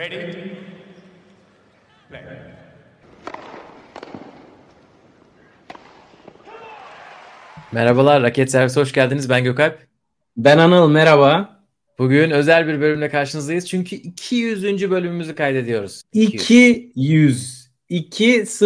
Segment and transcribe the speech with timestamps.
[0.00, 0.32] Ready?
[2.08, 2.22] Play.
[7.72, 9.30] Merhabalar, Raket Servisi hoş geldiniz.
[9.30, 9.78] Ben Gökalp.
[10.36, 11.60] Ben Anıl, merhaba.
[11.98, 13.68] Bugün özel bir bölümle karşınızdayız.
[13.68, 14.90] Çünkü 200.
[14.90, 16.02] bölümümüzü kaydediyoruz.
[16.12, 17.70] 200.
[17.88, 18.62] 200.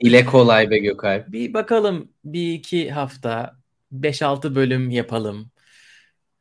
[0.00, 1.32] ile kolay be Gökalp.
[1.32, 3.56] Bir bakalım bir iki hafta
[3.92, 5.50] 5-6 bölüm yapalım.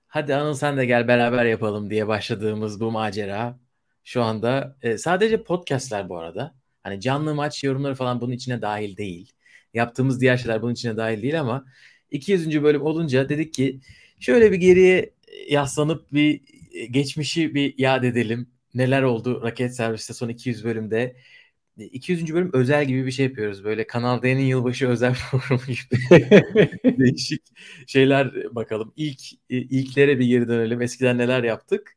[0.09, 3.59] Hadi Anıl sen de gel beraber yapalım diye başladığımız bu macera.
[4.03, 6.55] Şu anda e, sadece podcastler bu arada.
[6.83, 9.33] Hani canlı maç yorumları falan bunun içine dahil değil.
[9.73, 11.65] Yaptığımız diğer şeyler bunun içine dahil değil ama
[12.11, 12.63] 200.
[12.63, 13.79] bölüm olunca dedik ki
[14.19, 15.13] şöyle bir geriye
[15.49, 16.41] yaslanıp bir
[16.73, 18.49] e, geçmişi bir yad edelim.
[18.73, 21.15] Neler oldu Raket Servis'te son 200 bölümde.
[21.85, 22.33] 200.
[22.33, 23.63] bölüm özel gibi bir şey yapıyoruz.
[23.63, 26.29] Böyle Kanal D'nin yılbaşı özel programı gibi.
[26.99, 27.41] Değişik
[27.87, 28.93] şeyler bakalım.
[28.95, 30.81] İlk e, ilklere bir geri dönelim.
[30.81, 31.95] Eskiden neler yaptık?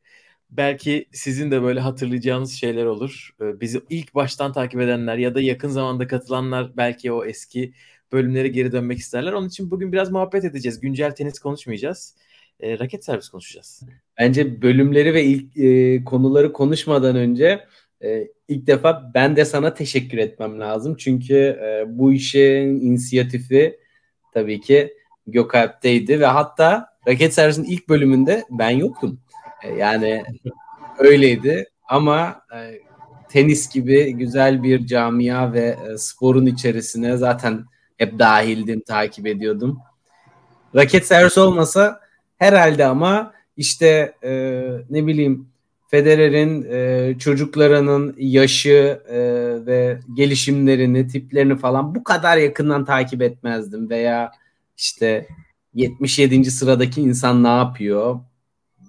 [0.51, 3.31] Belki sizin de böyle hatırlayacağınız şeyler olur.
[3.41, 7.73] Ee, Bizi ilk baştan takip edenler ya da yakın zamanda katılanlar belki o eski
[8.13, 9.33] bölümlere geri dönmek isterler.
[9.33, 10.81] Onun için bugün biraz muhabbet edeceğiz.
[10.81, 12.15] Güncel tenis konuşmayacağız.
[12.61, 13.83] Ee, raket servis konuşacağız.
[14.19, 17.65] Bence bölümleri ve ilk e, konuları konuşmadan önce
[18.05, 20.97] e, ilk defa ben de sana teşekkür etmem lazım.
[20.97, 23.79] Çünkü e, bu işin inisiyatifi
[24.35, 24.95] tabii ki
[25.27, 29.21] Gökalp'teydi ve hatta Raket Servis'in ilk bölümünde ben yoktum.
[29.65, 30.25] E, yani
[30.99, 32.79] öyleydi ama e,
[33.29, 37.65] tenis gibi güzel bir camia ve e, sporun içerisine zaten
[37.97, 39.79] hep dahildim, takip ediyordum.
[40.75, 42.01] Raket servis olmasa
[42.39, 44.31] herhalde ama işte e,
[44.91, 45.52] ne bileyim
[45.93, 49.19] Federer'in e, çocuklarının yaşı e,
[49.67, 54.33] ve gelişimlerini, tiplerini falan bu kadar yakından takip etmezdim veya
[54.77, 55.27] işte
[55.75, 56.51] 77.
[56.51, 58.21] sıradaki insan ne yapıyor?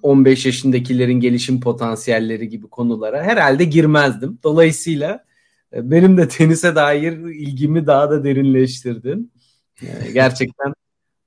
[0.01, 4.39] 15 yaşındakilerin gelişim potansiyelleri gibi konulara herhalde girmezdim.
[4.43, 5.25] Dolayısıyla
[5.73, 9.31] e, benim de tenise dair ilgimi daha da derinleştirdin.
[9.81, 10.73] Yani gerçekten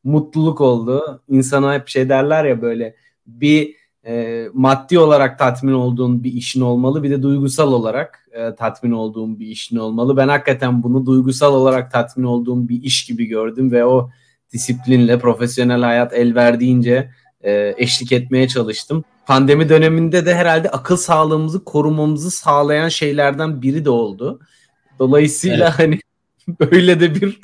[0.05, 1.23] mutluluk oldu.
[1.29, 2.97] İnsana hep şey derler ya böyle
[3.27, 3.75] bir
[4.06, 9.41] e, maddi olarak tatmin olduğun bir işin olmalı bir de duygusal olarak e, tatmin olduğun
[9.41, 10.17] bir işin olmalı.
[10.17, 14.11] Ben hakikaten bunu duygusal olarak tatmin olduğum bir iş gibi gördüm ve o
[14.53, 19.05] disiplinle profesyonel hayat el verdiğince e, eşlik etmeye çalıştım.
[19.27, 24.41] Pandemi döneminde de herhalde akıl sağlığımızı korumamızı sağlayan şeylerden biri de oldu.
[24.99, 25.78] Dolayısıyla Evet.
[25.78, 26.00] hani
[26.61, 27.41] böyle de bir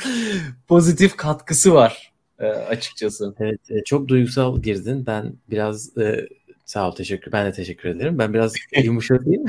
[0.68, 2.12] pozitif katkısı var
[2.42, 3.34] e, açıkçası.
[3.40, 5.06] Evet, e, çok duygusal girdin.
[5.06, 6.28] Ben biraz e,
[6.72, 7.32] sağ ol teşekkür.
[7.32, 8.18] Ben de teşekkür ederim.
[8.18, 9.44] Ben biraz yumuşatayım.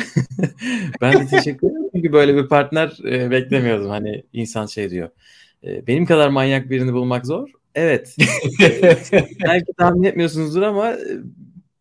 [1.02, 1.90] ben de teşekkür ederim.
[1.96, 3.90] Çünkü böyle bir partner e, beklemiyordum.
[3.90, 5.10] Hani insan şey diyor.
[5.64, 7.50] e, benim kadar manyak birini bulmak zor.
[7.76, 8.16] Evet.
[9.44, 10.98] Belki tahmin etmiyorsunuzdur ama e,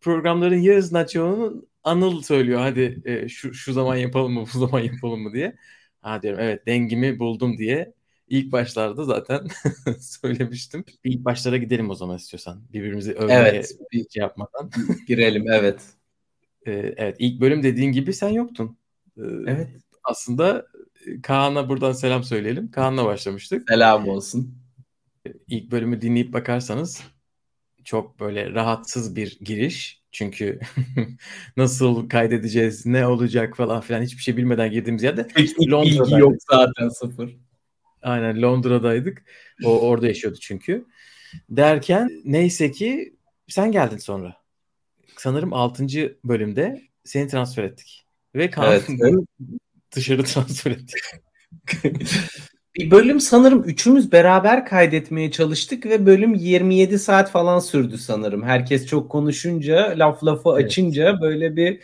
[0.01, 2.59] programların yarısından çoğunu Anıl söylüyor.
[2.59, 5.55] Hadi e, şu şu zaman yapalım mı, bu zaman yapalım mı diye.
[6.01, 7.93] Ha diyorum evet dengimi buldum diye.
[8.33, 9.47] İlk başlarda zaten
[9.99, 10.83] söylemiştim.
[11.03, 12.63] İlk başlara gidelim o zaman istiyorsan.
[12.73, 13.77] Birbirimizi övmeye Evet.
[13.91, 14.71] şey yapmadan.
[15.07, 15.81] Girelim evet.
[16.65, 18.77] E, evet ilk bölüm dediğin gibi sen yoktun.
[19.17, 19.69] E, Evet.
[20.03, 20.67] Aslında
[21.05, 22.71] e, Kaan'a buradan selam söyleyelim.
[22.71, 23.69] Kaan'la başlamıştık.
[23.69, 24.57] Selam olsun.
[25.47, 27.03] ilk bölümü dinleyip bakarsanız
[27.83, 30.03] çok böyle rahatsız bir giriş.
[30.11, 30.59] Çünkü
[31.57, 36.89] nasıl kaydedeceğiz, ne olacak falan filan hiçbir şey bilmeden girdiğimiz yerde Teknik bilgi yok zaten
[36.89, 37.42] sıfır.
[38.03, 39.23] Aynen Londra'daydık.
[39.65, 40.85] O orada yaşıyordu çünkü.
[41.49, 43.15] Derken neyse ki
[43.47, 44.35] sen geldin sonra.
[45.17, 45.87] Sanırım 6.
[46.23, 48.05] bölümde seni transfer ettik.
[48.35, 48.89] Ve Evet.
[49.95, 50.99] dışarı transfer ettik.
[52.75, 58.43] Bir bölüm sanırım üçümüz beraber kaydetmeye çalıştık ve bölüm 27 saat falan sürdü sanırım.
[58.43, 60.65] Herkes çok konuşunca, laf lafı Evet.
[60.65, 61.81] açınca böyle bir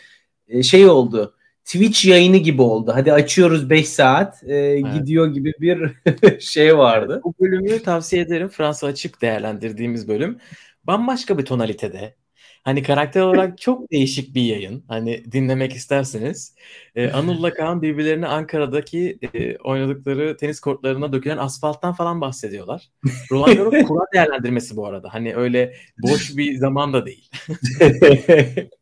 [0.48, 1.36] e, şey oldu.
[1.72, 2.92] Twitch yayını gibi oldu.
[2.94, 5.90] Hadi açıyoruz 5 saat e, gidiyor gibi bir
[6.40, 7.20] şey vardı.
[7.24, 8.48] Bu bölümü tavsiye ederim.
[8.48, 10.38] Fransa açık değerlendirdiğimiz bölüm.
[10.84, 12.14] Bambaşka bir tonalitede.
[12.62, 14.84] Hani karakter olarak çok değişik bir yayın.
[14.88, 16.54] Hani dinlemek isterseniz.
[16.94, 22.90] Ee, Anıl'la Kaan birbirlerine Ankara'daki e, oynadıkları tenis kortlarına dökülen asfalttan falan bahsediyorlar.
[23.30, 25.14] Roland Garros kura değerlendirmesi bu arada.
[25.14, 27.30] Hani öyle boş bir zaman da değil.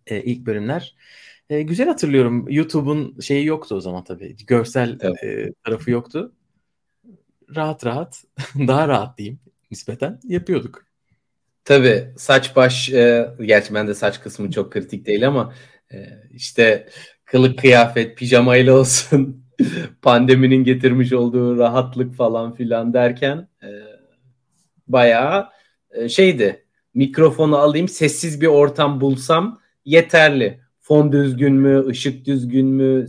[0.06, 0.94] e, ilk bölümler.
[1.50, 2.46] E, güzel hatırlıyorum.
[2.48, 4.36] YouTube'un şeyi yoktu o zaman tabii.
[4.46, 5.24] Görsel Evet.
[5.24, 6.32] e, tarafı yoktu.
[7.56, 8.24] Rahat rahat,
[8.54, 9.40] daha rahat diyeyim
[9.70, 10.86] nispeten yapıyorduk.
[11.64, 15.54] Tabii saç baş e, gerçi ben de saç kısmı çok kritik değil ama
[15.92, 16.88] e, işte
[17.24, 19.44] kılık kıyafet pijamayla olsun
[20.02, 23.68] pandeminin getirmiş olduğu rahatlık falan filan derken e,
[24.88, 25.48] bayağı
[25.90, 30.60] e, şeydi mikrofonu alayım sessiz bir ortam bulsam yeterli.
[30.88, 33.06] Fon düzgün mü, ışık düzgün mü,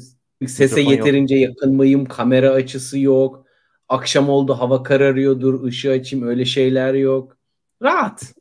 [0.47, 3.45] sese Mikrofon yeterince yakın mıyım, kamera açısı yok.
[3.89, 7.37] Akşam oldu hava kararıyordur, ışığı açayım öyle şeyler yok.
[7.81, 8.33] Rahat.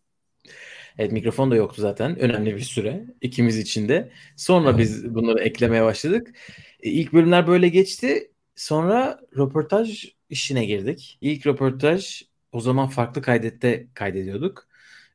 [0.98, 4.10] Evet mikrofon da yoktu zaten önemli bir süre ikimiz için de.
[4.36, 6.34] Sonra biz bunları eklemeye başladık.
[6.80, 8.30] E, İlk bölümler böyle geçti.
[8.56, 11.18] Sonra röportaj işine girdik.
[11.20, 14.68] İlk röportaj o zaman farklı kaydette kaydediyorduk.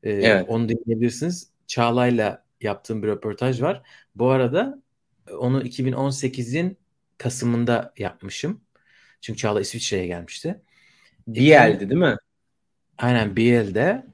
[0.03, 0.45] E, Evet.
[0.47, 1.49] Onu dinleyebilirsiniz.
[1.67, 3.83] Çağla'yla yaptığım bir röportaj var.
[4.15, 4.81] Bu arada
[5.27, 6.77] e, onu 2018'in
[7.17, 8.61] Kasım'ında yapmışım.
[9.21, 10.61] Çünkü Çağla İsviçre'ye gelmişti.
[11.27, 12.17] Biel'di değil mi?
[12.97, 14.05] Aynen BL'de.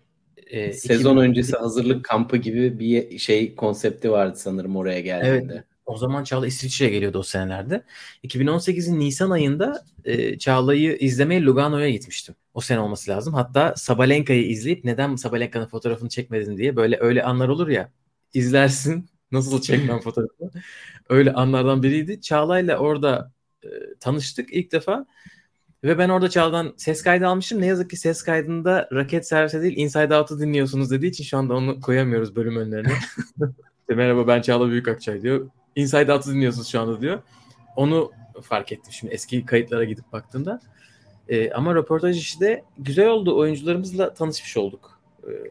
[0.48, 5.64] e, Sezon 2018 öncesi hazırlık kampı gibi bir şey konsepti vardı sanırım oraya geldiğinde.
[5.86, 7.84] O zaman Çağla İsviçre'ye geliyordu o senelerde.
[8.24, 12.36] 2018'in Nisan ayında e, Çağla'yı izlemeye Lugano'ya gitmiştim.
[12.54, 13.34] O sene olması lazım.
[13.34, 17.92] Hatta Sabalenka'yı izleyip neden Sabalenka'nın fotoğrafını çekmedin diye böyle öyle anlar olur ya.
[18.34, 20.52] İzlersin nasıl çekmem fotoğrafı.
[21.10, 22.22] Öyle anlardan biriydi.
[22.22, 23.32] Çağla'yla orada
[23.64, 23.68] e,
[24.00, 25.06] tanıştık ilk defa.
[25.84, 27.62] Ve ben orada Çağla'dan ses kaydı almışım.
[27.62, 31.54] Ne yazık ki ses kaydında raket servise değil Inside Out'u dinliyorsunuz dediği için şu anda
[31.54, 32.94] onu koyamıyoruz bölüm önlerine.
[33.80, 35.50] İşte merhaba ben Çağla Büyükakçay diyor.
[35.76, 37.20] Inside Out'u dinliyorsunuz şu anda diyor.
[37.76, 38.12] Onu
[38.42, 40.62] fark ettim şimdi eski kayıtlara gidip baktığımda.
[41.30, 43.38] Ee, ama röportaj işi de güzel oldu.
[43.38, 44.99] Oyuncularımızla tanışmış olduk.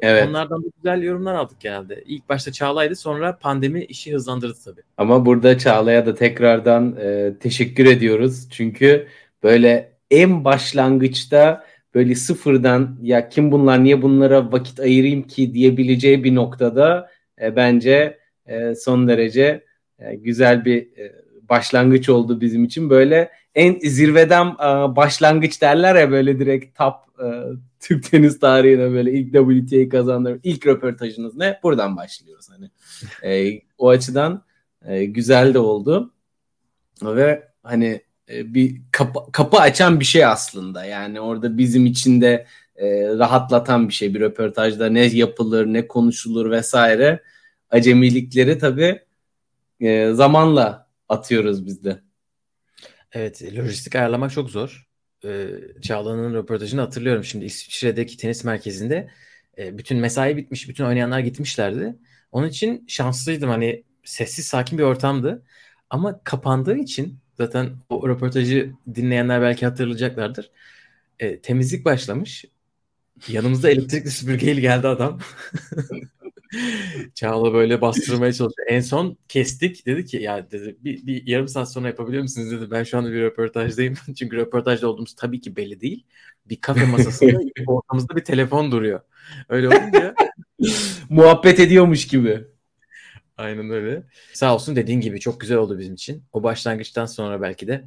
[0.03, 0.29] Evet.
[0.29, 2.03] Onlardan da güzel yorumlar aldık genelde.
[2.07, 4.81] İlk başta Çağla'ydı sonra pandemi işi hızlandırdı tabii.
[4.97, 8.49] Ama burada Çağla'ya da tekrardan e, teşekkür ediyoruz.
[8.51, 9.07] Çünkü
[9.43, 16.35] böyle en başlangıçta böyle sıfırdan ya kim bunlar niye bunlara vakit ayırayım ki diyebileceği bir
[16.35, 17.11] noktada
[17.41, 19.65] e, bence e, son derece
[19.99, 21.13] e, güzel bir e,
[21.49, 22.91] başlangıç oldu bizim için.
[22.91, 27.27] Böyle en zirveden e, başlangıç derler ya böyle direkt top e,
[27.81, 31.61] Türk tenis tarihine böyle ilk WTA kazandığı ilk röportajınız ne?
[31.63, 32.71] Buradan başlıyoruz hani.
[33.25, 34.45] E, o açıdan
[34.85, 36.15] e, güzel de oldu.
[37.03, 40.85] Ve hani e, bir kapı, kapı açan bir şey aslında.
[40.85, 42.47] Yani orada bizim için de
[42.77, 44.15] e, rahatlatan bir şey.
[44.15, 47.23] Bir röportajda ne yapılır, ne konuşulur vesaire.
[47.71, 49.03] Acemilikleri tabii
[49.81, 52.03] e, zamanla atıyoruz biz de.
[53.13, 54.88] Evet, lojistik ayarlamak çok zor.
[55.25, 55.49] Ee,
[55.83, 59.11] Çağla'nın röportajını hatırlıyorum şimdi İsviçre'deki tenis merkezinde.
[59.59, 61.97] e, bütün mesai bitmiş, bütün oynayanlar gitmişlerdi.
[62.33, 65.43] Onun için şanslıydım hani sessiz sakin bir ortamdı.
[65.91, 70.51] Ama kapandığı için zaten o röportajı dinleyenler belki hatırlayacaklardır.
[71.19, 72.45] E, temizlik başlamış.
[73.29, 75.21] Yanımızda elektrikli süpürgeyle geldi adam.
[77.15, 78.69] Çağla böyle bastırmaya çalışıyor.
[78.71, 79.87] En son kestik.
[79.87, 82.71] Dedi ki ya dedi bir, bir yarım saat sonra yapabilir misiniz dedi.
[82.71, 83.95] Ben şu anda bir röportajdayım.
[84.19, 86.07] Çünkü röportajda olduğumuz tabii ki belli değil.
[86.47, 89.01] Bir kafe masasında ortamızda bir telefon duruyor.
[89.49, 90.15] Öyle olunca
[91.09, 92.45] Muhabbet ediyormuş gibi.
[93.37, 94.03] aynen öyle.
[94.33, 96.25] Sağ olsun dediğin gibi çok güzel oldu bizim için.
[96.33, 97.85] O başlangıçtan sonra belki de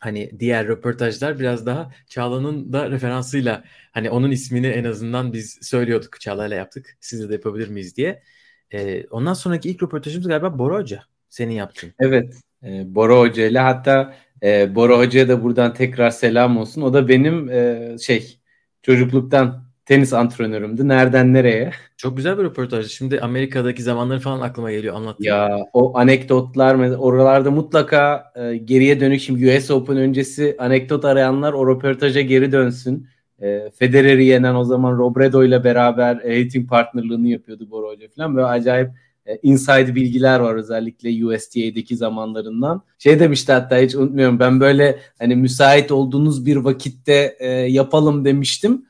[0.00, 6.20] hani diğer röportajlar biraz daha Çağla'nın da referansıyla hani onun ismini en azından biz söylüyorduk.
[6.20, 6.96] Çağla'yla yaptık.
[7.00, 8.22] Siz de yapabilir miyiz diye.
[8.70, 11.02] Ee, ondan sonraki ilk röportajımız galiba Bora Hoca.
[11.28, 11.92] Senin yaptığın.
[12.00, 12.34] Evet.
[12.62, 16.82] E, Bora Hoca ile hatta e, Bora Hoca'ya da buradan tekrar selam olsun.
[16.82, 18.40] O da benim e, şey
[18.82, 20.88] çocukluktan tenis antrenörümdü.
[20.88, 21.72] Nereden nereye?
[21.96, 22.88] Çok güzel bir röportajdı.
[22.88, 25.24] Şimdi Amerika'daki zamanları falan aklıma geliyor anlattın.
[25.24, 31.68] Ya o anekdotlar oralarda mutlaka e, geriye dönük şimdi US Open öncesi anekdot arayanlar o
[31.68, 33.06] röportaja geri dönsün.
[33.42, 38.36] E, Federer'i yenen o zaman Robredo ile beraber eğitim partnerlığını yapıyordu Bora Hoca falan.
[38.36, 38.90] Böyle acayip
[39.26, 42.82] e, inside bilgiler var özellikle USTA'deki zamanlarından.
[42.98, 48.86] Şey demişti hatta hiç unutmuyorum ben böyle hani müsait olduğunuz bir vakitte e, yapalım demiştim.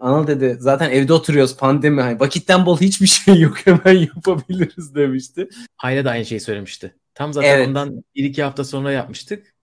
[0.00, 2.02] Anıl dedi zaten evde oturuyoruz pandemi.
[2.02, 5.48] Hani vakitten bol hiçbir şey yok hemen yapabiliriz demişti.
[5.82, 6.94] Aile de aynı şeyi söylemişti.
[7.14, 7.68] Tam zaten Evet.
[7.68, 9.54] ondan bir iki hafta sonra yapmıştık.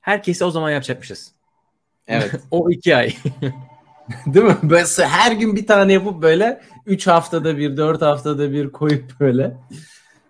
[0.00, 1.32] Herkese o zaman yapacakmışız.
[2.06, 2.30] Evet.
[2.50, 3.14] O iki ay.
[4.26, 4.56] Değil mi?
[4.62, 9.56] Böyle her gün bir tane yapıp böyle 3 haftada bir, 4 haftada bir koyup böyle.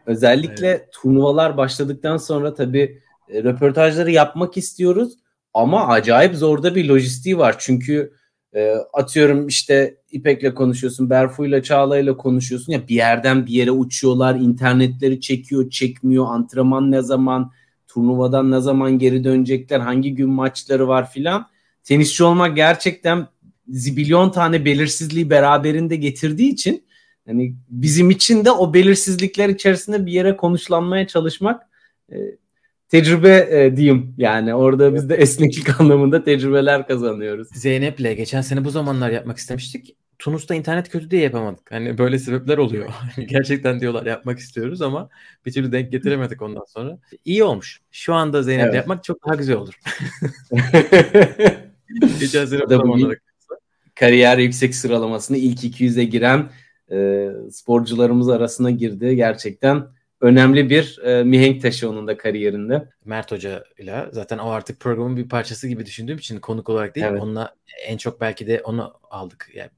[0.06, 5.12] Özellikle turnuvalar başladıktan sonra tabii e, röportajları yapmak istiyoruz
[5.54, 7.56] ama acayip zorda bir lojistiği var.
[7.58, 8.12] Çünkü
[8.54, 15.20] e, atıyorum işte İpek'le konuşuyorsun, Berfu'yla Çağla'yla konuşuyorsun ya bir yerden bir yere uçuyorlar, internetleri
[15.20, 17.52] çekiyor, çekmiyor, antrenman ne zaman,
[17.88, 21.46] turnuvadan ne zaman geri dönecekler, hangi gün maçları var filan.
[21.84, 23.26] Tenisçi olmak gerçekten
[23.68, 26.84] zibilyon tane belirsizliği beraberinde getirdiği için
[27.26, 31.62] hani bizim için de o belirsizlikler içerisinde bir yere konuşlanmaya çalışmak
[32.12, 32.16] e,
[32.90, 37.48] tecrübe e, diyeyim yani orada biz de esneklik anlamında tecrübeler kazanıyoruz.
[37.48, 39.96] Zeynep'le geçen sene bu zamanlar yapmak istemiştik.
[40.18, 41.72] Tunus'ta internet kötü diye yapamadık.
[41.72, 42.90] Hani böyle sebepler oluyor.
[43.26, 45.08] Gerçekten diyorlar yapmak istiyoruz ama
[45.46, 46.98] bir türlü denk getiremedik ondan sonra.
[47.24, 47.80] İyi olmuş.
[47.90, 48.74] Şu anda Zeynep Evet.
[48.74, 49.74] yapmak çok daha güzel olur.
[52.20, 53.14] Geçen sene bu
[53.94, 56.50] Kariyer yüksek sıralamasını ilk 200'e giren
[56.90, 59.16] e, sporcularımız arasına girdi.
[59.16, 59.86] Gerçekten
[60.20, 62.88] önemli bir e, mihenk taşı onun da kariyerinde.
[63.04, 67.06] Mert Hoca ile zaten o artık programın bir parçası gibi düşündüğüm için konuk olarak değil
[67.10, 67.22] Evet.
[67.22, 67.54] onunla
[67.86, 69.50] en çok belki de onu aldık.
[69.54, 69.70] Yani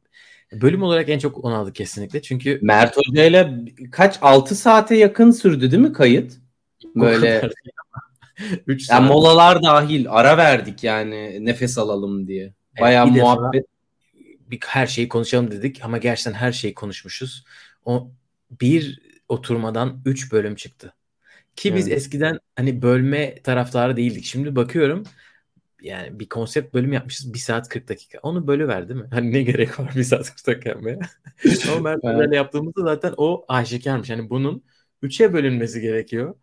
[0.53, 2.23] bölüm olarak en çok onu aldık kesinlikle.
[2.23, 3.55] Çünkü Mert Hoca ile
[3.93, 6.33] kaç 6 saate yakın sürdü değil mi kayıt?
[6.97, 7.51] Böyle
[8.67, 9.11] 3 yani saat.
[9.11, 12.53] molalar dahil ara verdik yani nefes alalım diye.
[12.81, 13.67] Bayağı defa- muhabbet.
[14.51, 17.45] bir her şeyi konuşalım dedik ama gerçekten her şeyi konuşmuşuz.
[17.85, 18.11] O
[18.61, 20.95] bir oturmadan 3 bölüm çıktı.
[21.57, 21.97] Ki biz Evet.
[21.99, 24.25] eskiden hani bölme taraftarı değildik.
[24.25, 25.05] Şimdi bakıyorum
[25.83, 28.19] yani bir konsept bölüm yapmışız 1 saat 40 dakika.
[28.23, 29.09] Onu bölüver değil mi?
[29.11, 30.99] Hani ne gerek var 1 saat 40 dakika yapmaya?
[31.69, 32.35] Ama Mert Evet.
[32.35, 34.11] Yaptığımızda zaten o aşikarmış.
[34.11, 34.65] Hani bunun
[35.03, 36.35] 3'e bölünmesi gerekiyor.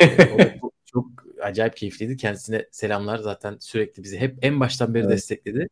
[0.00, 0.16] Ee,
[0.60, 1.06] çok, çok
[1.42, 2.16] acayip keyifliydi.
[2.16, 3.18] Kendisine selamlar.
[3.18, 5.12] Zaten sürekli bizi hep en baştan beri Evet.
[5.12, 5.68] destekledi.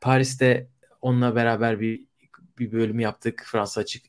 [0.00, 0.68] Paris'te
[1.02, 2.06] onunla beraber bir
[2.58, 3.42] bir bölüm yaptık.
[3.46, 4.04] Fransa açık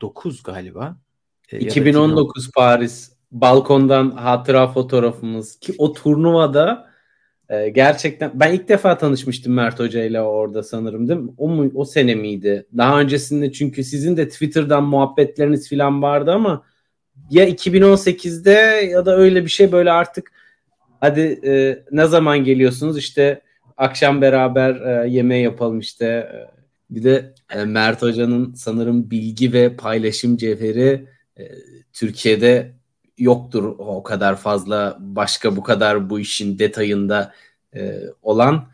[0.00, 0.96] 2019 galiba.
[1.52, 6.90] Da 2019 Paris balkondan hatıra fotoğrafımız ki o turnuvada
[7.48, 11.30] e, gerçekten ben ilk defa tanışmıştım Mert Hoca ile orada sanırım değil mi?
[11.38, 12.66] O mu o sene miydi?
[12.76, 16.62] Daha öncesinde çünkü sizin de Twitter'dan muhabbetleriniz falan vardı ama
[17.30, 18.50] ya 2018'de
[18.90, 20.32] ya da öyle bir şey böyle artık
[21.00, 23.42] hadi e, ne zaman geliyorsunuz işte
[23.76, 26.59] akşam beraber e, yemeği yapalım işte E,
[26.90, 31.06] bir de e, Mert Hoca'nın sanırım bilgi ve paylaşım cevheri
[31.38, 31.42] e,
[31.92, 32.72] Türkiye'de
[33.18, 37.32] yoktur o kadar fazla başka bu kadar bu işin detayında
[37.74, 38.68] e, olan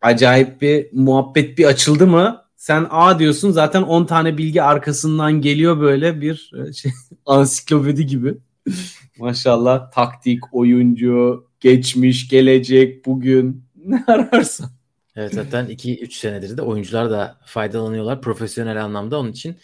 [0.00, 5.80] acayip bir muhabbet bir açıldı mı sen A diyorsun zaten 10 tane bilgi arkasından geliyor
[5.80, 6.92] böyle bir şey
[7.26, 8.34] ansiklopedi gibi.
[9.18, 14.77] Maşallah taktik, oyuncu, geçmiş, gelecek, bugün ne ararsan.
[15.18, 19.18] Evet zaten 2-3 senedir de oyuncular da faydalanıyorlar profesyonel anlamda.
[19.18, 19.56] Onun için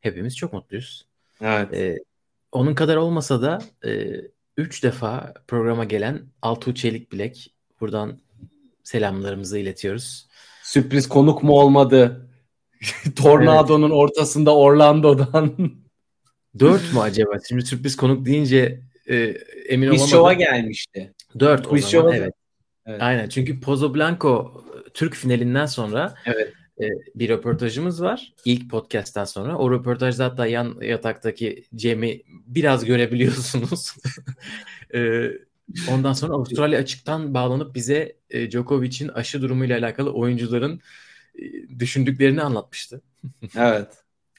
[0.00, 1.06] hepimiz çok mutluyuz.
[1.40, 1.74] Evet.
[1.74, 1.98] Ee,
[2.52, 3.58] onun kadar olmasa da
[4.56, 8.20] 3 defa programa gelen Altuğ Çelik Bilek buradan
[8.82, 10.28] selamlarımızı iletiyoruz.
[10.62, 12.28] Sürpriz konuk mu olmadı?
[13.16, 15.56] Tornado'nun ortasında Orlando'dan.
[16.58, 17.32] 4 mu acaba?
[17.48, 19.16] Şimdi sürpriz konuk deyince e,
[19.68, 20.18] emin Quiz olamadım.
[20.18, 21.14] Show'a gelmişti.
[21.38, 22.34] 4 o Quiz zaman evet.
[22.86, 23.02] Evet.
[23.02, 26.52] Aynen çünkü Pozo Blanco e, Türk finalinden sonra Evet.
[26.80, 28.32] e, bir röportajımız var.
[28.44, 29.58] İlk podcast'ten sonra.
[29.58, 33.94] O röportajda hatta yan yataktaki Cem'i biraz görebiliyorsunuz.
[34.94, 35.30] E,
[35.92, 40.80] ondan sonra Avustralya açıktan bağlanıp bize e, Djokovic'in aşı durumuyla alakalı oyuncuların
[41.38, 41.42] e,
[41.78, 43.00] düşündüklerini anlatmıştı.
[43.56, 43.88] Evet.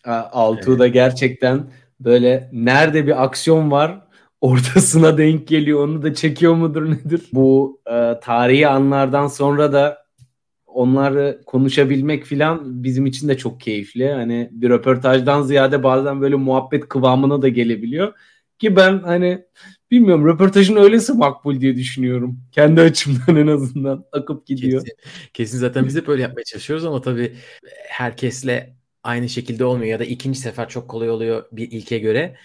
[0.06, 4.02] Altuğ da gerçekten böyle nerede bir aksiyon var
[4.42, 5.88] ortasına denk geliyor.
[5.88, 7.22] Onu da çekiyor mudur nedir?
[7.34, 10.06] Bu e, tarihi anlardan sonra da
[10.74, 14.12] onları konuşabilmek filan bizim için de çok keyifli.
[14.12, 18.14] Hani bir röportajdan ziyade bazen böyle muhabbet kıvamına da gelebiliyor.
[18.60, 19.46] Ki ben hani
[19.92, 22.40] bilmiyorum röportajın öylesi makbul diye düşünüyorum.
[22.52, 24.82] Kendi açımdan en azından akıp gidiyor.
[24.82, 24.98] Kesin,
[25.34, 27.36] kesin zaten biz hep böyle yapmaya çalışıyoruz ama tabii
[27.88, 32.36] herkesle aynı şekilde olmuyor ya da ikinci sefer çok kolay oluyor bir ilke göre.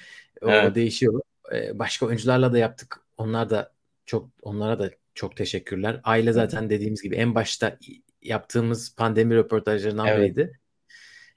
[0.42, 0.74] O Evet.
[0.74, 1.20] değişiyor.
[1.54, 3.00] Ee, Başka oyuncularla da yaptık.
[3.16, 3.72] Onlar da
[4.06, 6.00] çok onlara da çok teşekkürler.
[6.04, 7.78] Aile zaten dediğimiz gibi en başta
[8.24, 10.18] yaptığımız pandemi röportajlarından Evet.
[10.18, 10.58] biriydi.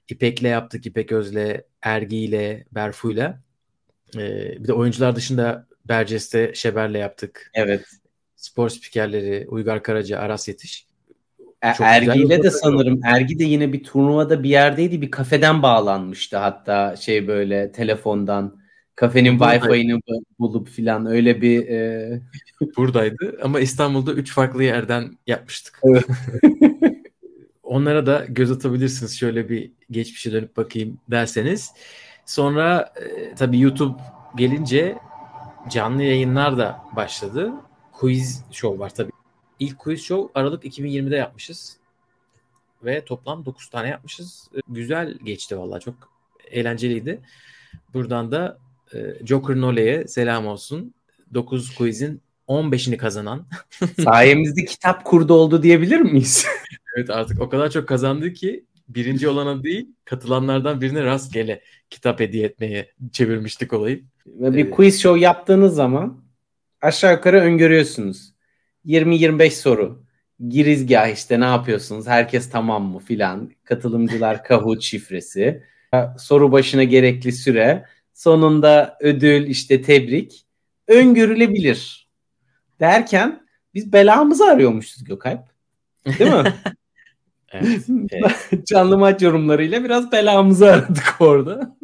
[0.08, 0.86] İpek'le yaptık.
[0.86, 3.40] İpek Öz'le, Ergi'yle, Berfu'yla.
[4.16, 7.50] Ee, bir de oyuncular dışında Berces'te Şeber'le yaptık.
[7.54, 7.84] Evet.
[8.36, 10.86] Spor spikerleri Uygar Karaca, Aras Yetiş.
[11.62, 15.02] E- Çok Ergi'yle de sanırım Ergi de yine bir turnuvada bir yerdeydi.
[15.02, 18.60] Bir kafeden bağlanmıştı hatta şey böyle telefondan
[18.98, 19.38] kafenin.
[19.38, 22.20] Wi-Fi'ini bu- bulup filan öyle bir e,
[22.76, 25.80] buradaydı ama İstanbul'da üç farklı yerden yapmıştık.
[25.84, 26.06] Evet.
[27.62, 31.72] Onlara da göz atabilirsiniz şöyle bir geçmişe dönüp bakayım derseniz.
[32.26, 34.02] Sonra e, tabii YouTube
[34.36, 34.98] gelince
[35.70, 37.52] canlı yayınlar da başladı.
[37.92, 39.12] Quiz show var tabii.
[39.58, 41.76] İlk quiz show Aralık 2020'de yapmışız.
[42.84, 44.50] Ve toplam 9 tane yapmışız.
[44.68, 45.94] Güzel geçti vallahi çok
[46.50, 47.20] eğlenceliydi.
[47.94, 48.58] Buradan da
[48.94, 50.94] e, Joker Nole'ye selam olsun.
[51.34, 53.46] 9 quizin 15'ini kazanan.
[54.04, 56.46] sayemizde kitap kurdu oldu diyebilir miyiz?
[56.96, 62.46] Evet artık o kadar çok kazandı ki birinci olana değil katılanlardan birine rastgele kitap hediye
[62.46, 64.04] etmeye çevirmiştik olayı.
[64.26, 64.74] Ve bir Evet.
[64.74, 66.24] quiz show yaptığınız zaman
[66.80, 68.32] aşağı yukarı öngörüyorsunuz.
[68.84, 70.04] 20-25 soru.
[70.48, 72.06] girizgah işte ne yapıyorsunuz?
[72.06, 73.50] Herkes tamam mı filan.
[73.64, 75.62] Katılımcılar Kahoot şifresi.
[76.18, 77.84] Soru başına gerekli süre.
[78.18, 80.46] Sonunda ödül işte tebrik.
[80.88, 82.08] Öngörülebilir.
[82.80, 85.40] Derken biz belamızı arıyormuşuz Gökalp.
[86.18, 86.54] Değil mi?
[87.52, 87.86] Evet.
[88.10, 88.66] evet.
[88.66, 91.76] Canlı maç yorumlarıyla biraz belamızı aradık orada.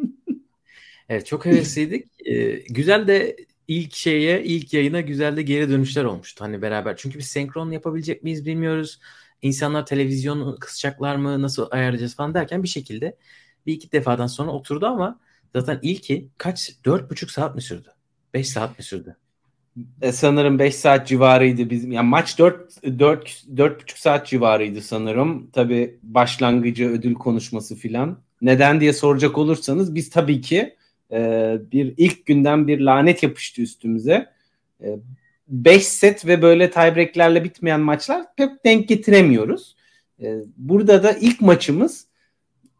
[1.09, 2.07] evet çok hevesliydik.
[2.25, 3.35] Ee, güzel de
[3.67, 6.43] ilk şeye, ilk yayına güzel de geri dönüşler olmuştu.
[6.43, 6.97] Hani beraber.
[6.97, 8.99] Çünkü biz senkron yapabilecek miyiz bilmiyoruz.
[9.41, 13.17] İnsanlar televizyon kısacaklar mı, nasıl ayarlayacağız falan derken bir şekilde
[13.65, 15.19] bir iki defadan sonra oturdu ama
[15.55, 16.71] zaten ilki kaç?
[16.85, 17.89] Dört buçuk saat mi sürdü?
[18.33, 19.15] Beş saat mi sürdü?
[20.01, 21.91] E, sanırım 5 saat civarıydı bizim.
[21.91, 25.49] Yani maç 4 4 4,5 saat civarıydı sanırım.
[25.53, 28.17] Tabii başlangıcı, ödül konuşması filan.
[28.41, 30.75] Neden diye soracak olursanız biz tabii ki
[31.11, 34.29] e, bir ilk günden bir lanet yapıştı üstümüze.
[35.47, 39.75] 5 e, set ve böyle tiebreaklerle bitmeyen maçlar pek denk getiremiyoruz.
[40.21, 42.07] E, burada da ilk maçımız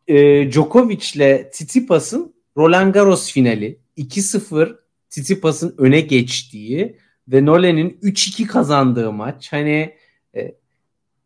[0.08, 0.15] e,
[0.51, 4.76] Djokovic ile Tsitsipas'ın Roland Garros finali 2-0
[5.10, 6.98] Tsitsipas'ın öne geçtiği
[7.28, 9.54] ve Nolan'in 3-2 kazandığı maç.
[9.54, 9.96] Hani
[10.36, 10.56] e,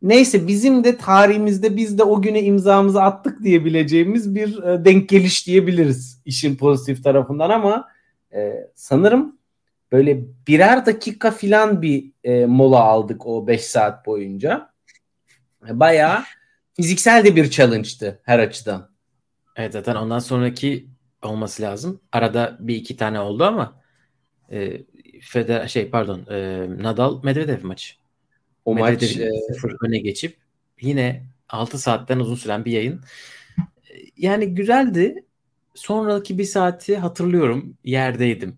[0.01, 5.47] neyse bizim de tarihimizde biz de o güne imzamızı attık diyebileceğimiz bir e, denk geliş
[5.47, 7.87] diyebiliriz işin pozitif tarafından ama
[8.33, 9.39] e, sanırım
[9.91, 14.69] böyle birer dakika filan bir e, mola aldık o 5 saat boyunca.
[15.69, 16.23] E, bayağı
[16.73, 18.89] fiziksel de bir challenge'tı her açıdan.
[19.55, 20.88] Evet zaten ondan sonraki
[21.23, 22.01] olması lazım.
[22.11, 23.81] Arada bir iki tane oldu ama
[24.51, 24.81] e,
[25.21, 27.93] Feder şey pardon e, Nadal Medvedev maçı.
[28.65, 29.29] O maç e...
[29.81, 30.37] öne geçip
[30.81, 33.01] yine 6 saatten uzun süren bir yayın.
[34.17, 35.25] Yani güzeldi.
[35.73, 37.77] Sonraki bir saati hatırlıyorum.
[37.83, 38.57] Yerdeydim.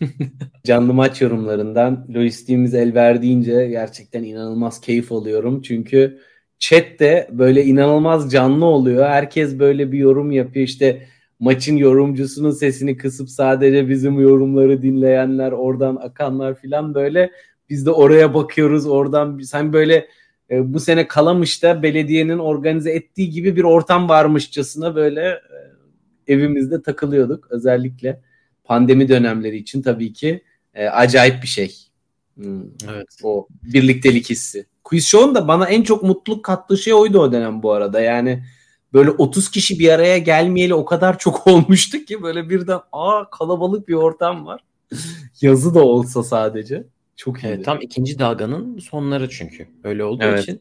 [0.64, 5.62] Canlı maç yorumlarından lojistiğimiz el verdiğince gerçekten inanılmaz keyif alıyorum.
[5.62, 6.20] Çünkü
[6.58, 9.08] chat de böyle inanılmaz canlı oluyor.
[9.08, 10.66] Herkes böyle bir yorum yapıyor.
[10.66, 11.08] İşte
[11.42, 17.30] maçın yorumcusunun sesini kısıp sadece bizim yorumları dinleyenler, oradan akanlar filan böyle
[17.70, 18.86] biz de oraya bakıyoruz.
[18.86, 20.08] Oradan sen böyle
[20.50, 27.46] e, bu sene Kalamış'ta belediyenin organize ettiği gibi bir ortam varmışçasına böyle e, evimizde takılıyorduk.
[27.50, 28.20] Özellikle
[28.64, 30.42] pandemi dönemleri için tabii ki
[30.74, 31.76] e, acayip bir şey.
[32.34, 32.62] Hmm,
[32.92, 33.08] evet.
[33.22, 34.66] O birliktelik hissi.
[34.84, 38.00] Quiz Show'un da bana en çok mutluluk kattığı şey oydu o dönem bu arada.
[38.00, 38.42] Yani
[38.92, 43.88] böyle 30 kişi bir araya gelmeyeli o kadar çok olmuştu ki böyle birden aa kalabalık
[43.88, 44.64] bir ortam var.
[45.40, 46.84] Yazı da olsa sadece.
[47.16, 47.46] Çok iyi.
[47.46, 49.68] Evet, tam ikinci dalganın sonları çünkü.
[49.84, 50.42] Öyle olduğu evet.
[50.42, 50.60] için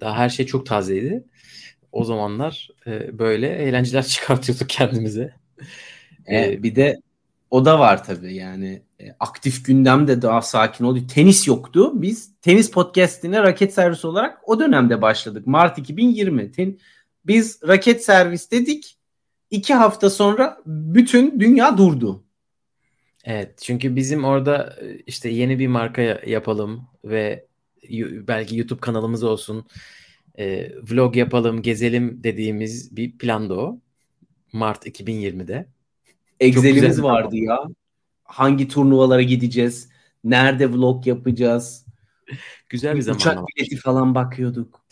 [0.00, 1.24] daha her şey çok tazeydi.
[1.92, 5.34] O zamanlar e, böyle eğlenceler çıkartıyorduk kendimize.
[6.30, 7.00] E, bir de
[7.50, 11.06] o da var tabii yani e, aktif gündem de daha sakin oldu.
[11.06, 11.92] Tenis yoktu.
[11.94, 15.46] Biz tenis podcast'ine raket servisi olarak o dönemde başladık.
[15.46, 16.52] Mart 2020.
[16.52, 16.78] Ten,
[17.24, 18.98] biz raket servis dedik.
[19.50, 22.24] İki hafta sonra bütün dünya durdu.
[23.24, 27.46] Evet çünkü bizim orada e, işte yeni bir marka yapalım ve
[28.28, 29.66] belki YouTube kanalımız olsun.
[30.38, 33.80] E, vlog yapalım, gezelim dediğimiz bir planda o.
[34.52, 35.68] Mart 2020'de.
[36.40, 37.58] Excel'imiz vardı ya.
[38.24, 39.88] Hangi turnuvalara gideceğiz?
[40.24, 41.86] Nerede vlog yapacağız?
[42.68, 43.16] Güzel bir zaman.
[43.16, 44.87] Uçak bileti falan bakıyorduk.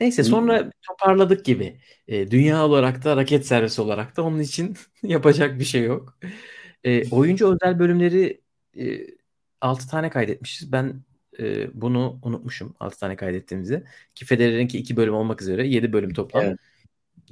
[0.00, 1.80] Neyse sonra toparladık gibi.
[2.08, 6.18] E, dünya olarak da raket servisi olarak da onun için yapacak bir şey yok.
[6.84, 8.40] E, oyuncu özel bölümleri
[8.78, 9.06] e,
[9.60, 10.72] 6 tane kaydetmişiz.
[10.72, 11.02] Ben
[11.38, 13.84] e, bunu unutmuşum 6 tane kaydettiğimizi.
[14.14, 16.44] Ki Federer'inki 2 bölüm olmak üzere 7 bölüm toplam.
[16.44, 16.58] Evet.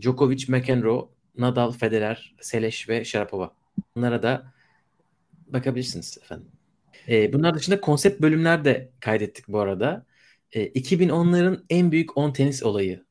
[0.01, 3.55] Djokovic, McEnroe, Nadal, Federer, Seleş ve Sharapova.
[3.96, 4.53] Bunlara da
[5.46, 6.48] bakabilirsiniz efendim.
[7.09, 10.07] E, bunlar dışında konsept bölümler de kaydettik bu arada.
[10.53, 13.05] E, 2010'ların en büyük 10 tenis olayı.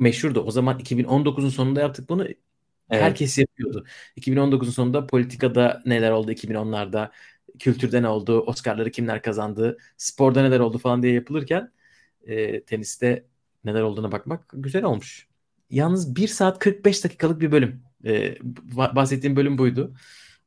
[0.00, 0.40] Meşhurdu.
[0.40, 2.24] O zaman 2019'un sonunda yaptık bunu.
[2.24, 3.02] Evet.
[3.02, 3.84] Herkes yapıyordu.
[4.16, 7.10] 2019'un sonunda politikada neler oldu 2010'larda,
[7.58, 11.72] kültürde ne oldu, Oscar'ları kimler kazandı, sporda neler oldu falan diye yapılırken
[12.26, 13.26] e, teniste
[13.64, 15.28] neler olduğuna bakmak güzel olmuş.
[15.70, 17.82] Yalnız 1 saat 45 dakikalık bir bölüm.
[18.04, 18.36] E,
[18.76, 19.94] bahsettiğim bölüm buydu.